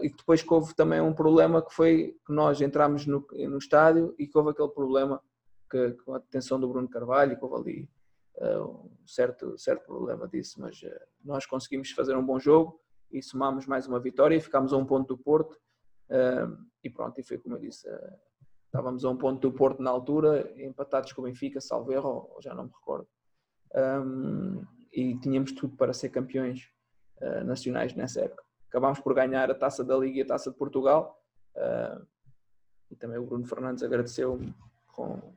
[0.01, 4.27] E depois houve também um problema que foi que nós entramos no, no estádio e
[4.27, 5.21] que houve aquele problema
[5.73, 7.89] que, com a detenção do Bruno Carvalho, que houve ali
[8.37, 10.89] uh, um certo, certo problema disso, mas uh,
[11.23, 12.79] nós conseguimos fazer um bom jogo
[13.13, 15.57] e somámos mais uma vitória e ficámos a um ponto do Porto.
[16.83, 17.87] E pronto, e foi como eu disse,
[18.65, 22.53] estávamos a um ponto do Porto na altura, empatados com o Benfica, salvo erro, já
[22.53, 23.07] não me recordo.
[24.91, 26.69] E tínhamos tudo para ser campeões
[27.45, 28.43] nacionais nessa época.
[28.67, 31.17] Acabámos por ganhar a taça da Liga e a taça de Portugal.
[32.93, 34.39] e também o Bruno Fernandes agradeceu
[34.87, 35.33] com,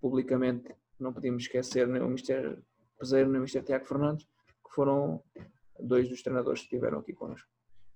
[0.00, 2.58] publicamente, não podíamos esquecer nem o Mr.
[2.98, 3.62] Peseiro nem o Mr.
[3.62, 5.22] Tiago Fernandes, que foram
[5.80, 7.48] dois dos treinadores que estiveram aqui connosco.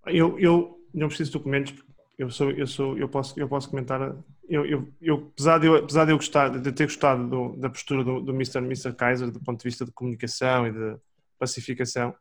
[0.07, 1.74] Eu, eu não preciso de documentos,
[2.18, 4.16] eu sou, eu sou, eu posso, eu posso comentar.
[4.49, 7.70] Eu, eu, eu apesar de eu, apesar de eu gostar, de ter gostado do, da
[7.70, 8.59] postura do, do Mr.
[8.59, 8.93] Mr.
[8.95, 10.97] Kaiser, do ponto de vista de comunicação e de
[11.39, 12.14] pacificação,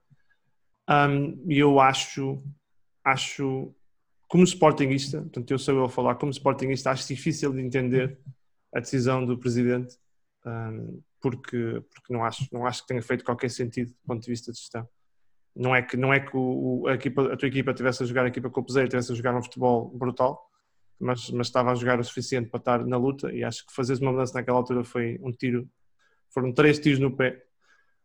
[0.90, 2.42] um, eu acho,
[3.04, 3.74] acho,
[4.28, 8.18] como sportingista, portanto eu sou eu a falar, como sportingista, acho difícil de entender
[8.74, 9.98] a decisão do presidente,
[10.46, 14.30] um, porque, porque não acho, não acho que tenha feito qualquer sentido do ponto de
[14.30, 14.88] vista de gestão
[15.56, 18.26] não é que, não é que o, a, equipa, a tua equipa estivesse a jogar
[18.26, 20.50] a equipa com o Peseiro, estivesse a jogar um futebol brutal,
[21.00, 23.96] mas, mas estava a jogar o suficiente para estar na luta e acho que fazer
[24.02, 25.68] uma mudança naquela altura foi um tiro,
[26.30, 27.44] foram três tiros no pé,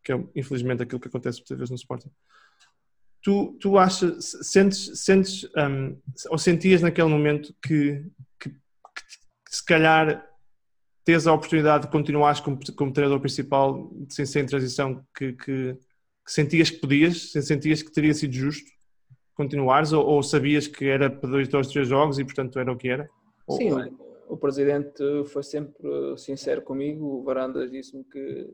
[0.03, 2.11] que é infelizmente aquilo que acontece muitas vezes no Sporting.
[3.21, 8.05] Tu, tu achas, sentes, sentes um, ou sentias naquele momento que,
[8.39, 8.59] que, que,
[9.45, 10.25] que se calhar
[11.03, 15.77] tens a oportunidade de continuares como, como treinador principal sem ser em transição que, que
[16.27, 18.69] que sentias que podias, sentias que teria sido justo
[19.33, 22.75] continuares ou, ou sabias que era para dois, dois, três jogos e portanto era o
[22.75, 23.09] que era?
[23.51, 24.33] Sim, ou...
[24.33, 28.53] o presidente foi sempre sincero comigo, o Varandas disse-me que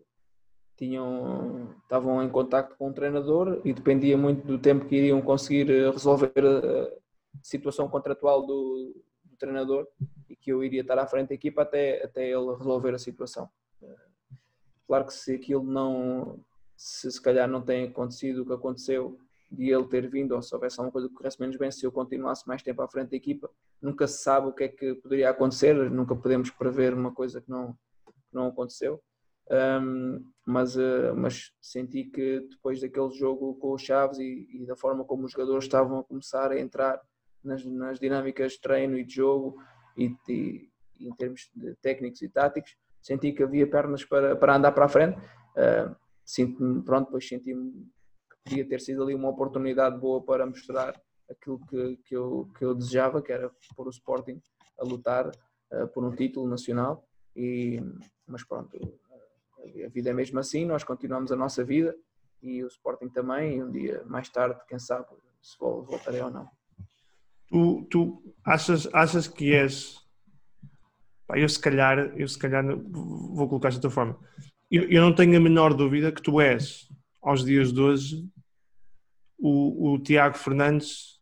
[0.78, 5.66] tinham, estavam em contato com o treinador e dependia muito do tempo que iriam conseguir
[5.92, 6.92] resolver a
[7.42, 8.94] situação contratual do,
[9.24, 9.88] do treinador
[10.30, 13.50] e que eu iria estar à frente da equipa até, até ele resolver a situação.
[14.86, 16.40] Claro que se aquilo não,
[16.76, 19.20] se se calhar não tem acontecido o que aconteceu
[19.54, 21.92] de ele ter vindo, ou se houvesse alguma coisa que corresse menos bem, se eu
[21.92, 23.50] continuasse mais tempo à frente da equipa,
[23.82, 27.50] nunca se sabe o que é que poderia acontecer, nunca podemos prever uma coisa que
[27.50, 27.74] não,
[28.06, 29.00] que não aconteceu.
[29.52, 34.76] Um, mas, uh, mas senti que depois daquele jogo com os Chaves e, e, da
[34.76, 37.00] forma como os jogadores estavam a começar a entrar
[37.44, 39.62] nas, nas dinâmicas de treino e de jogo
[39.98, 40.70] e, e,
[41.00, 41.52] em termos
[41.82, 45.20] técnicos e táticos, senti que havia pernas para, para andar para a frente.
[45.20, 45.94] Uh,
[46.26, 51.00] sinto-me, pronto, depois senti-me que podia ter sido ali uma oportunidade boa para mostrar
[51.30, 54.42] aquilo que, que, eu, que eu desejava, que era pôr o Sporting
[54.80, 57.08] a lutar uh, por um título nacional.
[57.36, 57.82] E,
[58.28, 58.78] mas pronto,
[59.84, 61.96] a vida é mesmo assim, nós continuamos a nossa vida
[62.42, 65.06] e o Sporting também, e um dia mais tarde, quem sabe,
[65.42, 66.48] se voltarei ou não.
[67.48, 69.98] Tu, tu achas, achas que és.
[71.36, 74.20] eu se calhar, eu se calhar vou colocar esta forma
[74.74, 76.88] eu, eu, não tenho a menor dúvida que tu és,
[77.22, 78.26] aos dias de hoje,
[79.38, 81.20] o, o Tiago Fernandes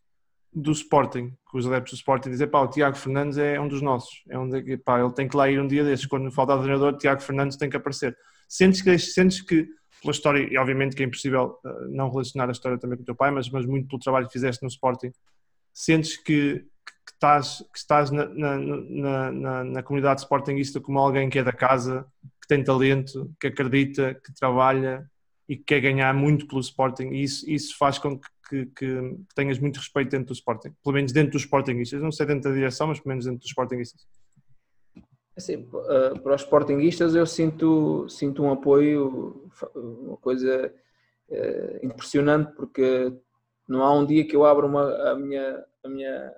[0.54, 3.82] do Sporting, que os adeptos do Sporting dizem, pá, o Tiago Fernandes é um dos
[3.82, 6.56] nossos, é um de, pá, ele tem que lá ir um dia desses, quando falta
[6.56, 8.18] o treinador, Tiago Fernandes tem que aparecer.
[8.48, 9.68] Sentes que, sentes que
[10.02, 13.06] pela história, e obviamente que é impossível uh, não relacionar a história também com o
[13.06, 15.12] teu pai, mas, mas muito pelo trabalho que fizeste no Sporting,
[15.74, 16.60] sentes que,
[17.06, 21.44] que estás, que estás na, na, na, na, na comunidade sportingista como alguém que é
[21.44, 22.06] da casa,
[22.48, 25.10] tem talento, que acredita, que trabalha
[25.48, 27.10] e que quer ganhar muito pelo Sporting.
[27.10, 30.96] E isso, isso faz com que, que, que, tenhas muito respeito dentro do Sporting, pelo
[30.96, 34.06] menos dentro dos Sportingistas, não sei dentro da direção, mas pelo menos dentro dos Sportingistas.
[35.36, 35.64] Assim,
[36.24, 40.74] para os Sportingistas eu sinto, sinto um apoio, uma coisa
[41.30, 43.14] eh, impressionante porque
[43.68, 46.34] não há um dia que eu abro uma, a, minha, a, minha,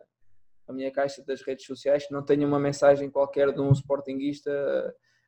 [0.68, 4.52] a minha caixa das redes sociais que não tenha uma mensagem qualquer de um Sportingista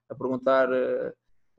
[0.10, 1.14] a perguntar uh,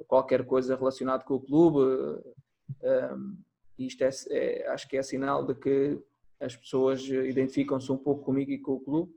[0.07, 1.79] qualquer coisa relacionada com o clube.
[1.79, 3.37] Uh,
[3.79, 5.99] isto é, é, acho que é sinal de que
[6.41, 9.13] as pessoas identificam-se um pouco comigo e com o clube.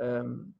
[0.00, 0.52] Um,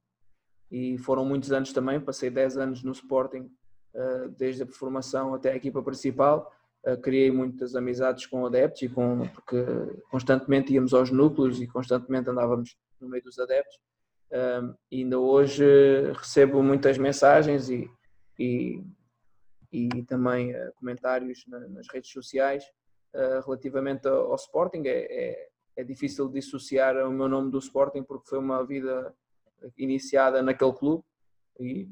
[0.70, 3.51] e foram muitos anos também, passei 10 anos no Sporting,
[3.95, 6.51] uh, desde a formação até a equipa principal.
[6.85, 9.64] Uh, criei muitas amizades com adeptos e com porque
[10.11, 13.79] constantemente íamos aos núcleos e constantemente andávamos no meio dos adeptos.
[14.33, 15.62] Um, e ainda hoje
[16.14, 17.89] recebo muitas mensagens e
[18.39, 18.83] e,
[19.70, 22.64] e também uh, comentários na, nas redes sociais
[23.14, 24.83] uh, relativamente ao, ao Sporting.
[24.87, 29.14] É, é, é, difícil dissociar o meu nome do Sporting porque foi uma vida
[29.78, 31.03] iniciada naquele clube
[31.59, 31.89] e,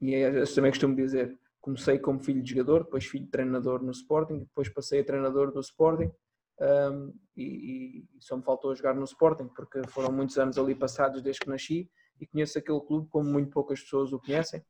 [0.00, 3.82] e é, eu também costumo dizer comecei como filho de jogador, depois filho de treinador
[3.82, 6.10] no Sporting, depois passei a treinador do Sporting
[6.58, 11.22] um, e, e, só me faltou jogar no Sporting porque foram muitos anos ali passados
[11.22, 14.62] desde que nasci e conheço aquele clube como muito poucas pessoas o conhecem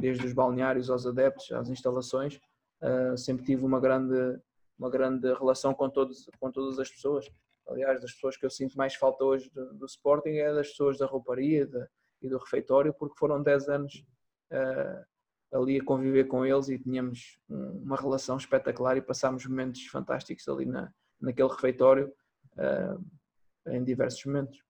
[0.00, 2.40] desde os balneários aos adeptos, às instalações,
[2.82, 4.38] uh, sempre tive uma grande,
[4.78, 7.30] uma grande relação com, todos, com todas as pessoas.
[7.68, 10.98] Aliás, das pessoas que eu sinto mais falta hoje do, do Sporting é das pessoas
[10.98, 11.86] da rouparia de,
[12.22, 14.04] e do refeitório, porque foram 10 anos
[14.52, 20.46] uh, ali a conviver com eles e tínhamos uma relação espetacular e passámos momentos fantásticos
[20.48, 22.12] ali na, naquele refeitório
[22.56, 24.62] uh, em diversos momentos.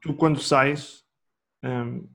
[0.00, 1.04] Tu, quando sais,
[1.62, 2.08] um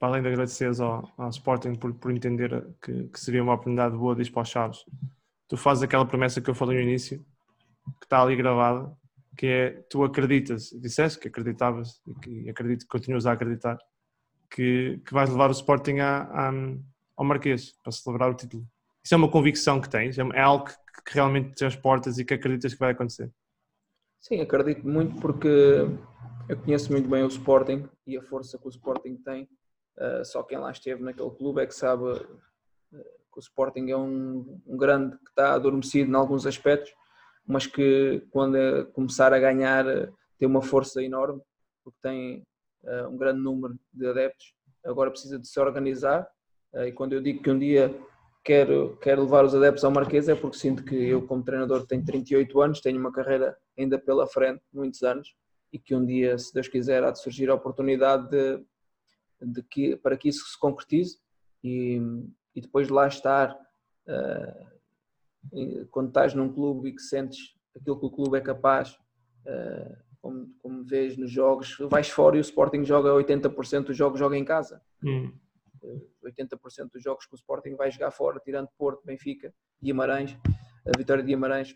[0.00, 3.94] para além de agradeceres ao, ao Sporting por, por entender que, que, seria uma oportunidade
[3.94, 4.84] boa de ir para os Chaves,
[5.46, 7.18] tu fazes aquela promessa que eu falei no início,
[8.00, 8.90] que está ali gravada,
[9.36, 13.78] que é tu acreditas, disseste que acreditavas e que acredito que continuas a acreditar,
[14.50, 16.52] que, que vais levar o Sporting a, a,
[17.14, 18.66] ao Marquês para celebrar o título.
[19.04, 20.72] Isso é uma convicção que tens, é, é algo que,
[21.04, 23.30] que realmente te portas e que acreditas que vai acontecer.
[24.18, 25.86] Sim, acredito muito porque
[26.48, 29.46] eu conheço muito bem o Sporting e a força que o Sporting tem.
[30.00, 32.18] Uh, só quem lá esteve naquele clube é que sabe uh,
[32.90, 36.90] que o Sporting é um, um, grande que está adormecido em alguns aspectos,
[37.46, 38.56] mas que quando
[38.94, 41.42] começar a ganhar uh, tem uma força enorme,
[41.84, 42.42] porque tem
[43.10, 44.54] um grande número de adeptos.
[44.82, 46.26] Agora precisa de se organizar
[46.86, 47.94] e quando eu digo que um dia
[48.42, 52.02] quero, quero levar os adeptos ao Marquês é porque sinto que eu, como treinador, tenho
[52.02, 55.34] 38 anos, tenho uma carreira ainda pela frente, muitos anos,
[55.70, 58.64] e que um dia, se Deus quiser, há de surgir a oportunidade de,
[59.40, 61.18] de que, para que isso se concretize
[61.62, 62.00] e,
[62.54, 63.54] e depois de lá estar,
[64.06, 64.70] uh,
[65.90, 68.98] quando estás num clube e que sentes aquilo que o clube é capaz,
[69.46, 74.18] uh, como, como vês nos jogos, vais fora e o Sporting joga 80% dos jogos
[74.18, 74.82] joga em casa.
[75.02, 75.32] Hum.
[76.24, 80.36] 80% dos jogos que o Sporting vai jogar fora, tirando Porto, Benfica, Guimarães,
[80.84, 81.74] a vitória de Guimarães,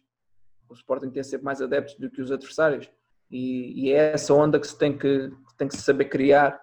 [0.68, 2.90] o Sporting tem sempre mais adeptos do que os adversários.
[3.30, 6.60] E, e é essa onda que se tem que, tem que se saber criar,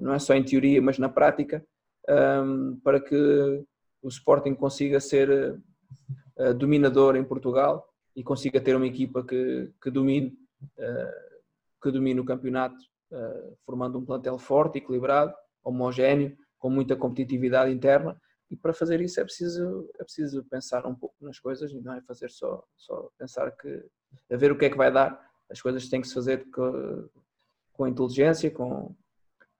[0.00, 1.64] não é só em teoria, mas na prática,
[2.08, 3.64] ehm, para que
[4.02, 5.58] o Sporting consiga ser
[6.36, 10.36] uh, dominador em Portugal e consiga ter uma equipa que, que domine,
[10.78, 12.76] uh, que domine o campeonato,
[13.64, 15.32] formando um plantel forte, equilibrado,
[15.62, 20.94] homogéneo, com muita competitividade interna e para fazer isso é preciso, é preciso pensar um
[20.94, 23.84] pouco nas coisas e não é fazer só, só pensar que
[24.30, 25.20] a ver o que é que vai dar.
[25.50, 27.08] As coisas têm que se fazer com,
[27.72, 28.94] com inteligência, com,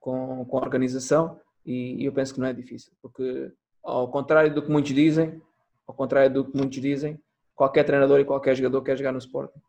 [0.04, 3.52] com, com organização e, e eu penso que não é difícil, porque
[3.82, 5.40] ao contrário do que muitos dizem,
[5.86, 7.18] ao contrário do que muitos dizem,
[7.54, 9.60] qualquer treinador e qualquer jogador quer jogar no Sporting.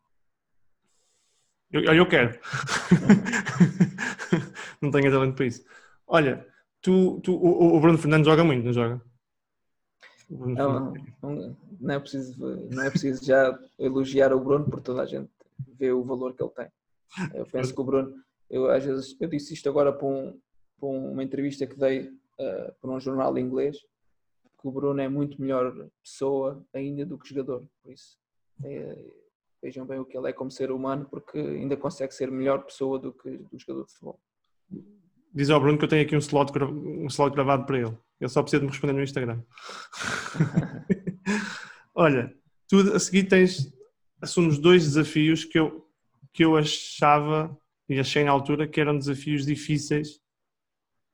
[1.72, 2.38] Eu, eu quero.
[4.80, 5.64] não tenho talento para isso.
[6.06, 6.46] Olha,
[6.86, 9.02] Tu, tu, o, o Bruno Fernandes joga muito, não joga?
[10.30, 12.38] Não, não, não, é preciso,
[12.70, 15.28] não é preciso já elogiar o Bruno, porque toda a gente
[15.76, 16.68] vê o valor que ele tem.
[17.34, 18.14] Eu penso que o Bruno,
[18.50, 20.40] eu às vezes, eu disse isto agora para, um,
[20.78, 23.78] para uma entrevista que dei uh, para um jornal inglês,
[24.60, 27.68] que o Bruno é muito melhor pessoa ainda do que jogador.
[27.82, 28.18] Por isso,
[28.64, 29.12] é,
[29.62, 32.98] vejam bem o que ele é como ser humano, porque ainda consegue ser melhor pessoa
[32.98, 34.20] do que do jogador de futebol.
[35.34, 37.98] Diz ao Bruno que eu tenho aqui um slot, um slot gravado para ele.
[38.20, 39.42] Ele só precisa de me responder no Instagram.
[41.94, 42.34] Olha,
[42.68, 43.70] tu a seguir tens
[44.20, 45.86] assumes dois desafios que eu,
[46.32, 47.56] que eu achava
[47.88, 50.20] e achei na altura que eram desafios difíceis,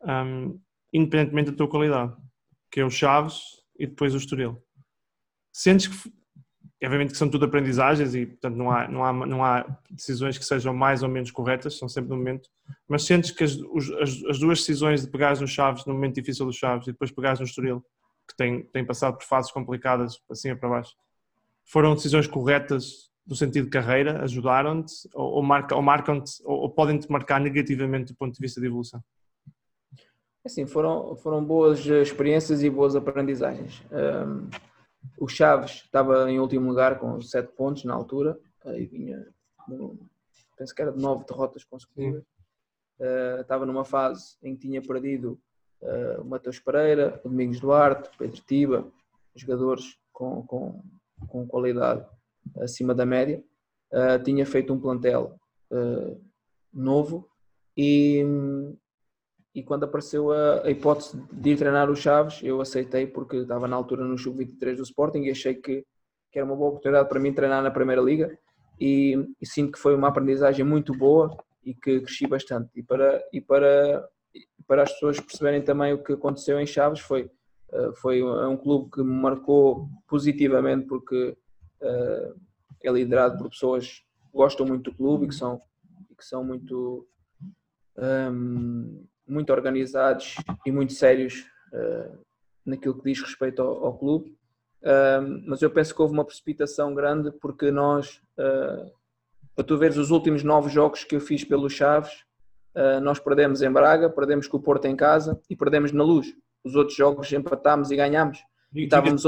[0.02, 0.60] um,
[0.92, 2.14] independentemente da tua qualidade,
[2.70, 3.42] que é o Chaves
[3.78, 4.62] e depois o Estoril.
[5.52, 6.12] Sentes que
[6.84, 10.44] obviamente que são tudo aprendizagens e portanto não há, não, há, não há decisões que
[10.44, 12.48] sejam mais ou menos corretas, são sempre no momento,
[12.88, 13.52] mas sentes que as,
[14.00, 17.12] as, as duas decisões de pegares no Chaves, no momento difícil dos Chaves, e depois
[17.12, 17.84] pegares no Estoril,
[18.28, 20.94] que tem, tem passado por fases complicadas, assim para baixo,
[21.64, 26.70] foram decisões corretas no sentido de carreira, ajudaram-te ou, ou, marca, ou marcam-te ou, ou
[26.70, 29.02] podem-te marcar negativamente do ponto de vista de evolução?
[30.44, 33.82] Assim, foram, foram boas experiências e boas aprendizagens.
[33.92, 34.48] Um
[35.18, 39.26] o Chaves estava em último lugar com 7 pontos na altura e vinha,
[40.56, 42.22] penso que era de 9 derrotas consecutivas.
[42.98, 45.40] Uh, estava numa fase em que tinha perdido
[45.80, 48.92] uh, o Matheus Pereira, o Domingos Duarte, o Pedro Tiba,
[49.34, 50.84] jogadores com, com,
[51.26, 52.06] com qualidade
[52.60, 53.42] acima da média.
[53.92, 55.38] Uh, tinha feito um plantel
[56.72, 57.28] novo
[57.76, 58.24] e,
[59.54, 63.66] e quando apareceu a, a, hipótese de ir treinar o Chaves, eu aceitei porque estava
[63.68, 65.84] na altura no Sub-23 do Sporting e achei que,
[66.30, 68.38] que, era uma boa oportunidade para mim treinar na Primeira Liga
[68.80, 72.70] e, e, sinto que foi uma aprendizagem muito boa e que cresci bastante.
[72.74, 74.08] E para, e para,
[74.66, 77.30] para as pessoas perceberem também o que aconteceu em Chaves, foi,
[77.72, 81.36] uh, foi um clube que me marcou positivamente porque uh,
[82.82, 85.60] é liderado por pessoas que gostam muito do clube e que são,
[86.16, 87.06] que são muito...
[87.96, 92.18] Um, muito organizados e muito sérios uh,
[92.64, 94.30] naquilo que diz respeito ao, ao clube.
[94.82, 98.90] Uh, mas eu penso que houve uma precipitação grande porque nós, uh,
[99.54, 102.24] para tu veres os últimos nove jogos que eu fiz pelo Chaves,
[103.02, 106.34] nós perdemos em Braga, perdemos com o Porto em casa e perdemos na Luz.
[106.64, 108.38] Os outros jogos empatámos e ganhámos.
[108.74, 109.26] E estávamos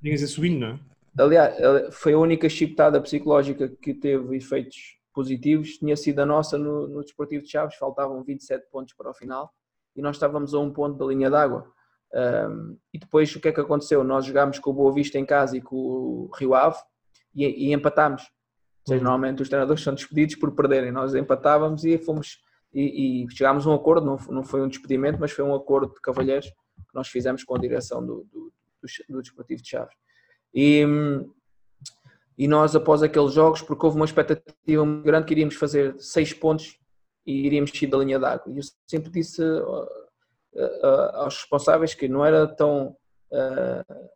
[0.00, 0.80] Tinhas a subindo, não é?
[1.18, 1.56] Aliás,
[1.94, 7.02] foi a única chicotada psicológica que teve efeitos positivos tinha sido a nossa no, no
[7.02, 9.50] Desportivo de Chaves, faltavam 27 pontos para o final
[9.96, 11.66] e nós estávamos a um ponto da linha d'água.
[12.12, 14.04] Um, e depois o que é que aconteceu?
[14.04, 16.76] Nós jogámos com o Boa Vista em casa e com o Rio Ave
[17.34, 18.22] e, e empatámos.
[18.22, 19.04] Ou seja, uhum.
[19.04, 20.92] normalmente os treinadores são despedidos por perderem.
[20.92, 22.38] Nós empatávamos e fomos
[22.74, 25.94] e, e chegámos a um acordo, não, não foi um despedimento, mas foi um acordo
[25.94, 28.52] de cavalheiros que nós fizemos com a direção do, do,
[28.82, 29.94] do, do Desportivo de Chaves.
[30.56, 30.82] E,
[32.38, 36.32] e nós, após aqueles jogos, porque houve uma expectativa muito grande que iríamos fazer seis
[36.32, 36.78] pontos
[37.26, 38.50] e iríamos sair da linha d'água.
[38.50, 39.42] E eu sempre disse
[41.14, 42.96] aos responsáveis que não era tão
[43.30, 44.08] uh,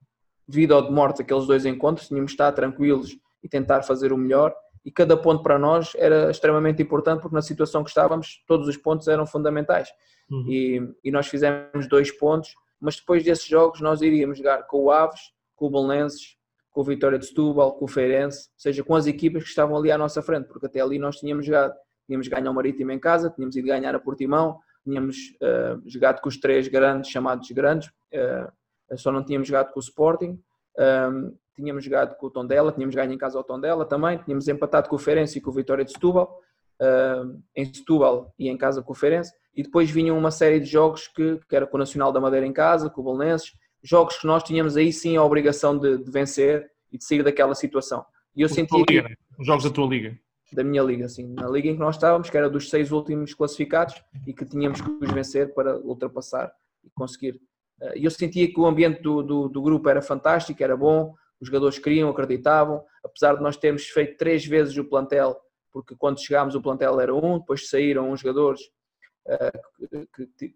[0.49, 4.17] vida ou de morte aqueles dois encontros, tínhamos de estar tranquilos e tentar fazer o
[4.17, 4.55] melhor.
[4.83, 8.79] E cada ponto para nós era extremamente importante porque na situação que estávamos, todos os
[8.79, 9.91] pontos eram fundamentais.
[10.31, 10.47] Uhum.
[10.49, 14.91] E, e nós fizemos dois pontos, mas depois desses jogos nós iríamos jogar com o
[14.91, 15.21] Aves,
[15.61, 16.39] com o Belenenses,
[16.71, 19.77] com o Vitória de Setúbal, com o Feirense, ou seja, com as equipas que estavam
[19.77, 21.75] ali à nossa frente, porque até ali nós tínhamos jogado,
[22.07, 26.31] tínhamos ganho o Marítimo em casa, tínhamos ido ganhar a Portimão, tínhamos uh, jogado com
[26.31, 30.41] os três grandes, chamados grandes, uh, só não tínhamos jogado com o Sporting,
[30.79, 34.49] um, ehm, tínhamos jogado com o Tondela, tínhamos ganho em casa ao Tondela também, tínhamos
[34.49, 36.41] empatado com o Feirense e com o Vitória de Setúbal,
[36.81, 40.67] uh, em Setúbal e em casa com o Feirense, e depois vinham uma série de
[40.67, 43.53] jogos que, que era com o Nacional da Madeira em casa, com o Bolonenses,
[43.83, 47.55] jogos que nós tínhamos aí sim a obrigação de, de vencer e de sair daquela
[47.55, 48.05] situação.
[48.35, 49.03] E eu sentia que...
[49.03, 49.15] Né?
[49.39, 50.19] Os jogos da tua liga
[50.53, 53.35] da minha liga, assim, na liga em que nós estávamos, que era dos seis últimos
[53.35, 53.95] classificados
[54.27, 56.53] e que tínhamos que os vencer para ultrapassar
[56.85, 57.41] e conseguir.
[57.81, 61.15] Eh, e eu sentia que o ambiente do, do, do, grupo era fantástico, era bom,
[61.41, 65.37] os jogadores queriam, acreditavam, apesar de nós termos feito três vezes o plantel,
[65.73, 68.61] porque quando chegámos o plantel era um, depois saíram uns jogadores,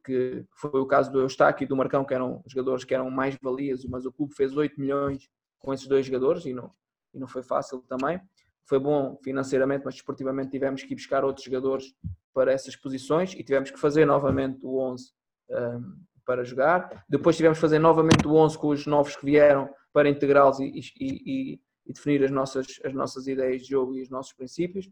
[0.05, 3.37] que, foi o caso do Eustáquio e do Marcão, que eram jogadores que eram mais
[3.41, 6.73] valias, mas o clube fez 8 milhões com esses dois jogadores e não,
[7.12, 8.21] e não foi fácil também
[8.65, 11.95] foi bom financeiramente, mas desportivamente tivemos que ir buscar outros jogadores
[12.33, 15.12] para essas posições e tivemos que fazer novamente o 11
[15.51, 17.05] um, para jogar.
[17.09, 20.73] Depois tivemos que fazer novamente o 11 com os novos que vieram para integrá-los e,
[20.99, 24.89] e, e, definir as nossas, as nossas ideias de jogo e os nossos princípios.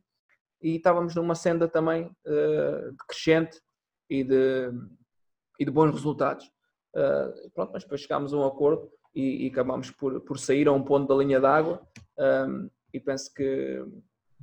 [0.63, 3.61] E estávamos numa senda também uh, de crescente
[4.09, 4.71] e de,
[5.59, 6.47] e de bons resultados.
[6.95, 10.73] Uh, pronto, mas depois chegámos a um acordo e, e acabámos por, por sair a
[10.73, 11.83] um ponto da linha d'água.
[12.19, 13.85] Um, e penso que,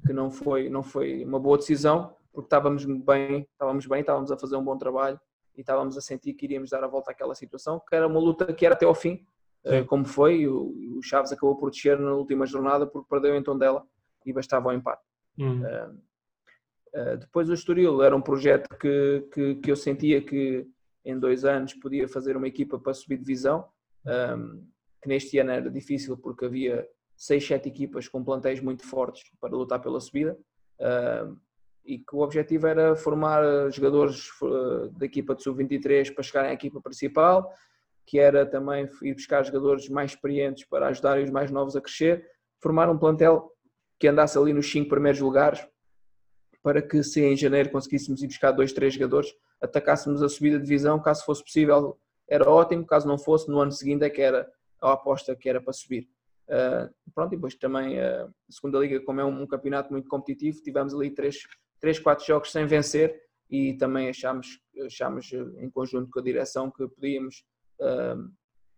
[0.05, 4.37] que não, foi, não foi uma boa decisão, porque estávamos bem, estávamos bem, estávamos a
[4.37, 5.19] fazer um bom trabalho
[5.55, 8.51] e estávamos a sentir que iríamos dar a volta àquela situação, que era uma luta
[8.53, 9.25] que era até ao fim,
[9.65, 9.75] Sim.
[9.75, 13.43] Eh, como foi, o, o Chaves acabou por descer na última jornada porque perdeu em
[13.57, 13.85] dela
[14.25, 15.03] e bastava o empate.
[15.37, 15.61] Hum.
[15.61, 16.01] Uh,
[16.93, 20.67] uh, depois o Estoril era um projeto que, que, que, eu sentia que
[21.05, 23.65] em dois anos podia fazer uma equipa para subir divisão,
[24.05, 24.67] um,
[25.01, 29.55] que neste ano era difícil porque havia seis, sete equipas com plantéis muito fortes para
[29.55, 30.37] lutar pela subida.
[30.79, 31.37] Uh,
[31.85, 36.53] e que o objetivo era formar jogadores uh, da equipa de sub-23 para chegarem à
[36.53, 37.51] equipa principal,
[38.05, 42.25] que era também ir buscar jogadores mais experientes para ajudarem os mais novos a crescer,
[42.61, 43.51] formar um plantel
[43.99, 45.65] que andasse ali nos cinco primeiros lugares
[46.61, 50.63] para que se em janeiro conseguíssemos ir buscar dois, três jogadores, atacássemos a subida de
[50.63, 51.97] divisão, caso fosse possível
[52.29, 54.49] era ótimo, caso não fosse, no ano seguinte é que era
[54.81, 56.07] a aposta que era para subir.
[56.47, 60.07] Uh, pronto, e depois também uh, a segunda liga, como é um, um, campeonato muito
[60.07, 61.37] competitivo, tivemos ali três,
[61.79, 66.87] três, quatro jogos sem vencer e também achámos, achámos em conjunto com a direção que
[66.87, 67.43] podíamos
[67.81, 68.31] uh,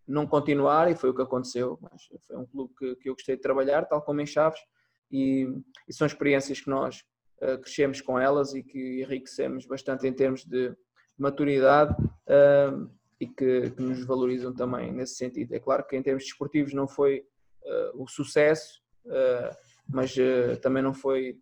[0.08, 1.78] não continuar e foi o que aconteceu.
[1.82, 4.60] Mas foi um clube que, que eu gostei de trabalhar, tal como em Chaves,
[5.12, 5.48] e,
[5.88, 7.04] e são experiências que nós
[7.64, 10.76] crescemos com elas e que enriquecemos bastante em termos de
[11.18, 11.96] maturidade
[13.20, 15.54] e que, que, nos valorizam também nesse sentido.
[15.54, 17.26] É claro que em termos desportivos não foi
[17.64, 18.82] uh, o sucesso,
[19.88, 20.16] mas
[20.62, 21.38] também não foi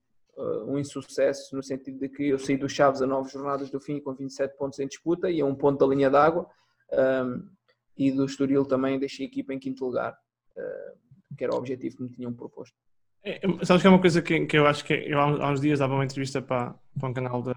[0.66, 4.00] um insucesso no sentido de que eu saí dos Chaves a nove jornadas do fim
[4.00, 6.50] com 27 pontos em disputa e a um ponto da linha d'água
[7.97, 10.18] e do Estoril também deixei a equipa em quinto lugar,
[11.38, 12.76] que era o objetivo que me tinham proposto.
[13.24, 15.80] É, sabes que é uma coisa que, que eu acho que eu há uns dias
[15.80, 17.53] dava uma entrevista para, para um canal de,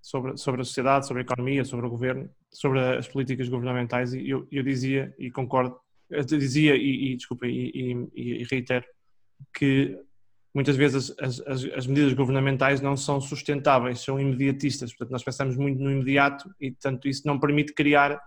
[0.00, 4.28] sobre, sobre a sociedade, sobre a economia, sobre o governo, sobre as políticas governamentais e
[4.28, 5.76] eu, eu dizia e concordo
[6.12, 7.72] eu dizia e, e desculpa, e,
[8.14, 8.84] e, e, reitero
[9.56, 9.98] que
[10.54, 14.90] muitas vezes as, as, as, medidas governamentais não são sustentáveis, são imediatistas.
[14.90, 18.20] Portanto, nós pensamos muito no imediato e, tanto isso não permite criar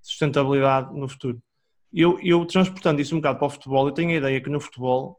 [0.00, 1.42] sustentabilidade no futuro.
[1.92, 4.60] Eu, eu transportando isso um bocado para o futebol, eu tenho a ideia que no
[4.60, 5.18] futebol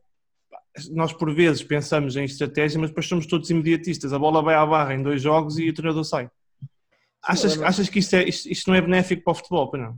[0.91, 4.13] nós por vezes pensamos em estratégia, mas depois somos todos imediatistas.
[4.13, 6.29] A bola vai à barra em dois jogos e o treinador sai.
[7.23, 9.97] Achas, achas que isto, é, isto, isto não é benéfico para o futebol, não?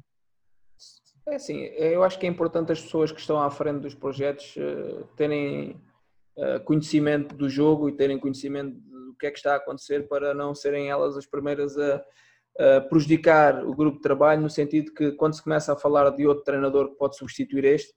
[1.27, 4.55] É assim, eu acho que é importante as pessoas que estão à frente dos projetos
[4.57, 5.71] uh, terem
[6.37, 10.35] uh, conhecimento do jogo e terem conhecimento do que é que está a acontecer para
[10.35, 15.13] não serem elas as primeiras a, uh, prejudicar o grupo de trabalho no sentido que
[15.13, 17.91] quando se começa a falar de outro treinador que pode substituir este,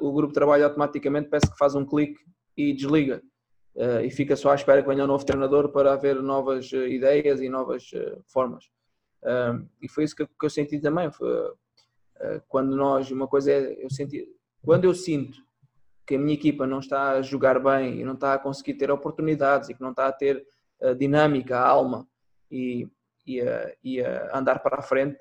[0.00, 2.20] o grupo de trabalho automaticamente parece que faz um clique
[2.56, 3.22] e desliga.
[3.74, 7.40] Uh, e fica só à espera que venha um novo treinador para haver novas ideias
[7.40, 7.90] e novas
[8.26, 8.70] formas.
[9.82, 11.10] e foi isso que, eu senti também.
[12.48, 14.28] Quando nós, uma coisa é, eu senti,
[14.62, 15.38] quando eu sinto
[16.06, 18.90] que a minha equipa não está a jogar bem e não está a conseguir ter
[18.90, 20.46] oportunidades e que não está a ter
[20.80, 22.06] a dinâmica, a alma
[22.50, 22.86] e,
[23.26, 23.40] e,
[23.82, 25.18] e a andar para a frente,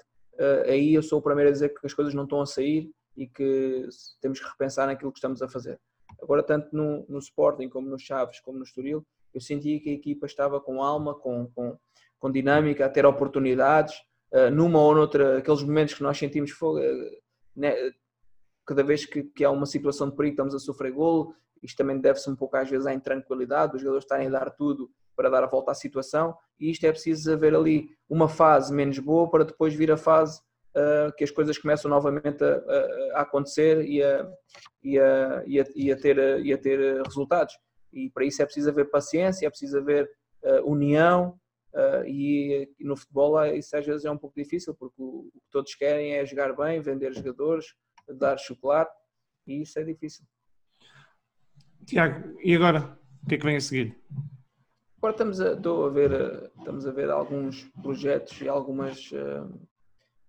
[0.68, 3.28] aí eu sou o primeiro a dizer que as coisas não estão a sair e
[3.28, 3.88] que
[4.22, 5.80] temos que repensar naquilo que estamos a fazer.
[6.22, 9.94] Agora, tanto no, no Sporting como no Chaves, como no Estoril, eu sentia que a
[9.94, 11.78] equipa estava com alma, com, com,
[12.20, 13.96] com dinâmica, a ter oportunidades,
[14.32, 17.12] uh, numa ou noutra, aqueles momentos que nós sentimos fogo, uh,
[17.56, 17.74] né,
[18.66, 22.00] cada vez que, que há uma situação de perigo estamos a sofrer golo, isto também
[22.00, 25.44] deve-se um pouco às vezes à intranquilidade, os jogadores estarem a dar tudo para dar
[25.44, 29.46] a volta à situação e isto é preciso haver ali uma fase menos boa para
[29.46, 30.42] depois vir a fase
[30.76, 34.30] uh, que as coisas começam novamente a, a, a acontecer e a,
[34.84, 37.58] e, a, e, a, e, a ter, e a ter resultados.
[37.92, 40.10] E para isso é preciso haver paciência, é preciso haver
[40.44, 41.40] uh, união
[41.74, 45.40] uh, e, e, no futebol isso às vezes é um pouco difícil porque o, o
[45.40, 47.68] que todos querem é jogar bem, vender jogadores,
[48.08, 48.94] dar chocolate
[49.46, 50.26] e isso é difícil.
[51.86, 52.98] Tiago, e agora?
[53.24, 53.98] O que é que vem a seguir?
[54.98, 59.68] Agora estamos a, estou a ver, estamos a ver alguns projetos e algumas uh,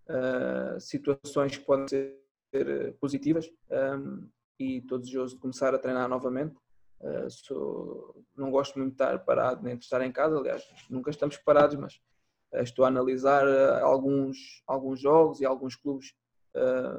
[0.08, 4.28] uh, situações que podem ser positivas um,
[4.58, 6.56] e estou desejoso de começar a treinar novamente.
[7.00, 11.10] Uh, sou, não gosto muito de estar parado nem de estar em casa, aliás, nunca
[11.10, 12.00] estamos parados, mas
[12.62, 13.46] estou a analisar
[13.82, 16.14] alguns, alguns jogos e alguns clubes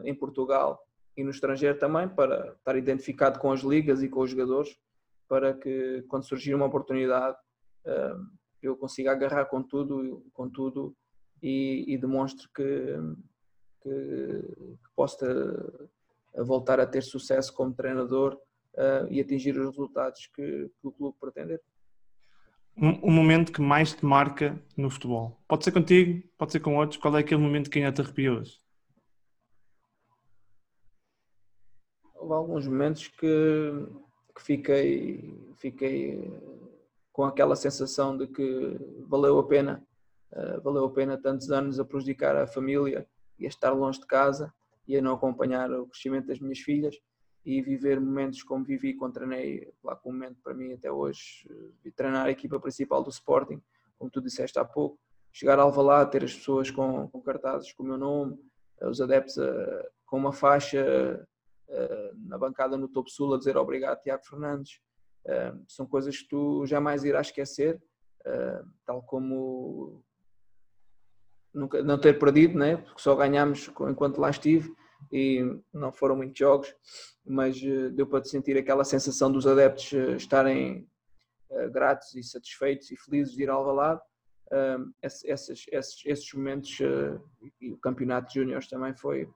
[0.04, 0.86] em Portugal
[1.16, 4.78] e no estrangeiro também, para estar identificado com as ligas e com os jogadores,
[5.30, 7.38] para que quando surgir uma oportunidade
[8.62, 10.96] eu consiga agarrar com tudo, com tudo
[11.46, 12.64] e, e demonstre que,
[13.82, 18.34] que, que posso ter, voltar a ter sucesso como treinador
[18.74, 21.62] uh, e atingir os resultados que, que o clube pretender.
[22.76, 25.40] Um, um, momento que mais te marca no futebol?
[25.48, 27.00] Pode ser contigo, pode ser com outros.
[27.00, 28.60] Qual é aquele momento que ainda te arrepias?
[32.16, 33.72] houve alguns momentos que,
[34.36, 36.34] que fiquei, fiquei
[37.14, 38.78] com aquela sensação de que
[39.08, 39.86] valeu a pena,
[40.34, 43.08] uh, valeu a pena tantos anos a prejudicar a família
[43.38, 44.54] e a estar longe de casa
[44.88, 46.96] e a não acompanhar o crescimento das minhas filhas
[47.46, 51.48] e viver momentos como vivi quando treinei, lá com um momento para mim até hoje,
[51.50, 53.62] uh, treinar a equipa principal do Sporting,
[53.98, 55.00] como tu disseste há pouco,
[55.32, 58.34] chegar a Alvalade, ter as pessoas com, com cartazes com o meu nome,
[58.82, 59.36] uh, os adeptos
[60.06, 61.28] com uma faixa
[62.28, 64.80] na bancada no topo sul a dizer obrigado Tiago Fernandes.
[65.68, 67.82] São coisas que tu jamais irás esquecer,
[68.86, 70.05] tal como
[71.56, 72.78] nunca, não ter perdido, né?
[72.78, 74.74] porque só ganhámos enquanto lá estive
[75.12, 75.42] e
[75.74, 76.76] não foram muitos jogos,
[77.26, 77.60] mas
[77.94, 80.88] deu para sentir aquela sensação dos adeptos estarem
[81.72, 84.02] gratos e satisfeitos e felizes de ir ao Alvalade.
[85.02, 86.80] Esses, esses, esses momentos
[87.62, 89.30] e o campeonato de júniores também foi,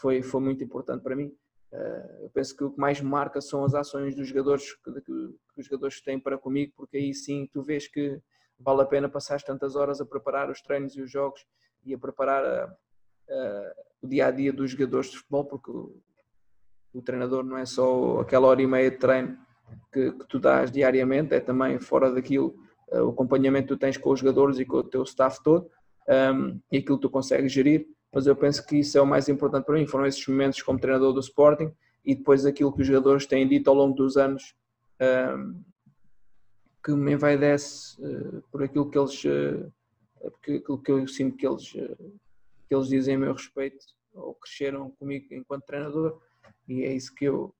[0.00, 1.32] foi, foi muito importante para mim.
[1.72, 4.92] Eh, eu penso que o que mais me marca são as ações dos jogadores que,
[4.92, 8.20] que, que, os jogadores têm para comigo, porque aí sim tu vês que
[8.58, 11.46] vale a pena passar tantas horas a preparar os treinos e os jogos
[11.84, 12.64] e a preparar a,
[13.30, 15.96] a, o dia a dia dos jogadores de futebol, porque o,
[16.92, 19.38] o, treinador não é só aquela hora e meia de treino
[19.92, 22.56] que, que tu dás diariamente, é também fora daquilo
[22.88, 25.70] uh, o acompanhamento que tu tens com os jogadores e com o teu staff todo
[26.08, 27.86] um, e aquilo que tu consegues gerir
[28.16, 29.86] mas eu penso que isso é o mais importante para mim.
[29.86, 31.70] Foram esses momentos como treinador do Sporting
[32.02, 34.54] e depois aquilo que os jogadores têm dito ao longo dos anos
[35.36, 35.62] um,
[36.86, 39.72] que me envaidece uh, por aquilo que eles, uh,
[40.24, 42.16] aquilo que eu sinto que eles, uh,
[42.68, 43.84] que eles dizem a meu respeito
[44.14, 46.22] ou cresceram comigo enquanto treinador
[46.68, 47.52] e é isso que eu,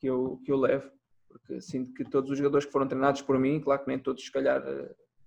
[0.00, 0.90] que eu, que eu levo
[1.28, 4.24] porque sinto que todos os jogadores que foram treinados por mim, claro que nem todos
[4.24, 4.64] se calhar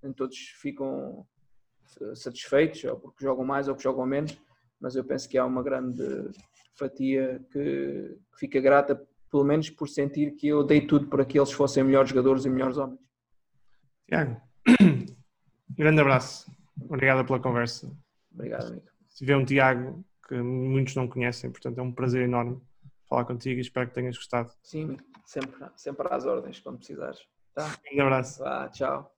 [0.01, 1.23] nem todos ficam
[2.15, 4.35] satisfeitos ou porque jogam mais ou que jogam menos
[4.81, 6.03] mas eu penso que há uma grande
[6.73, 11.39] fatia que, que fica grata, pelo menos por sentir que eu dei tudo para que
[11.39, 13.04] eles fossem melhores jogadores e melhores homens.
[14.07, 14.41] Tiago,
[15.69, 16.51] grande abraço.
[16.81, 17.91] Obrigado pela conversa.
[18.33, 18.85] Obrigado, amigo.
[19.09, 22.61] Se vê um Tiago que muitos não conhecem, portanto é um prazer enorme
[23.07, 24.51] falar contigo e espero que tenhas gostado.
[24.61, 27.19] Sim, sempre, sempre às ordens quando precisares.
[27.53, 27.69] Tá?
[27.93, 28.43] Um abraço.
[28.43, 29.11] Vá, tchau.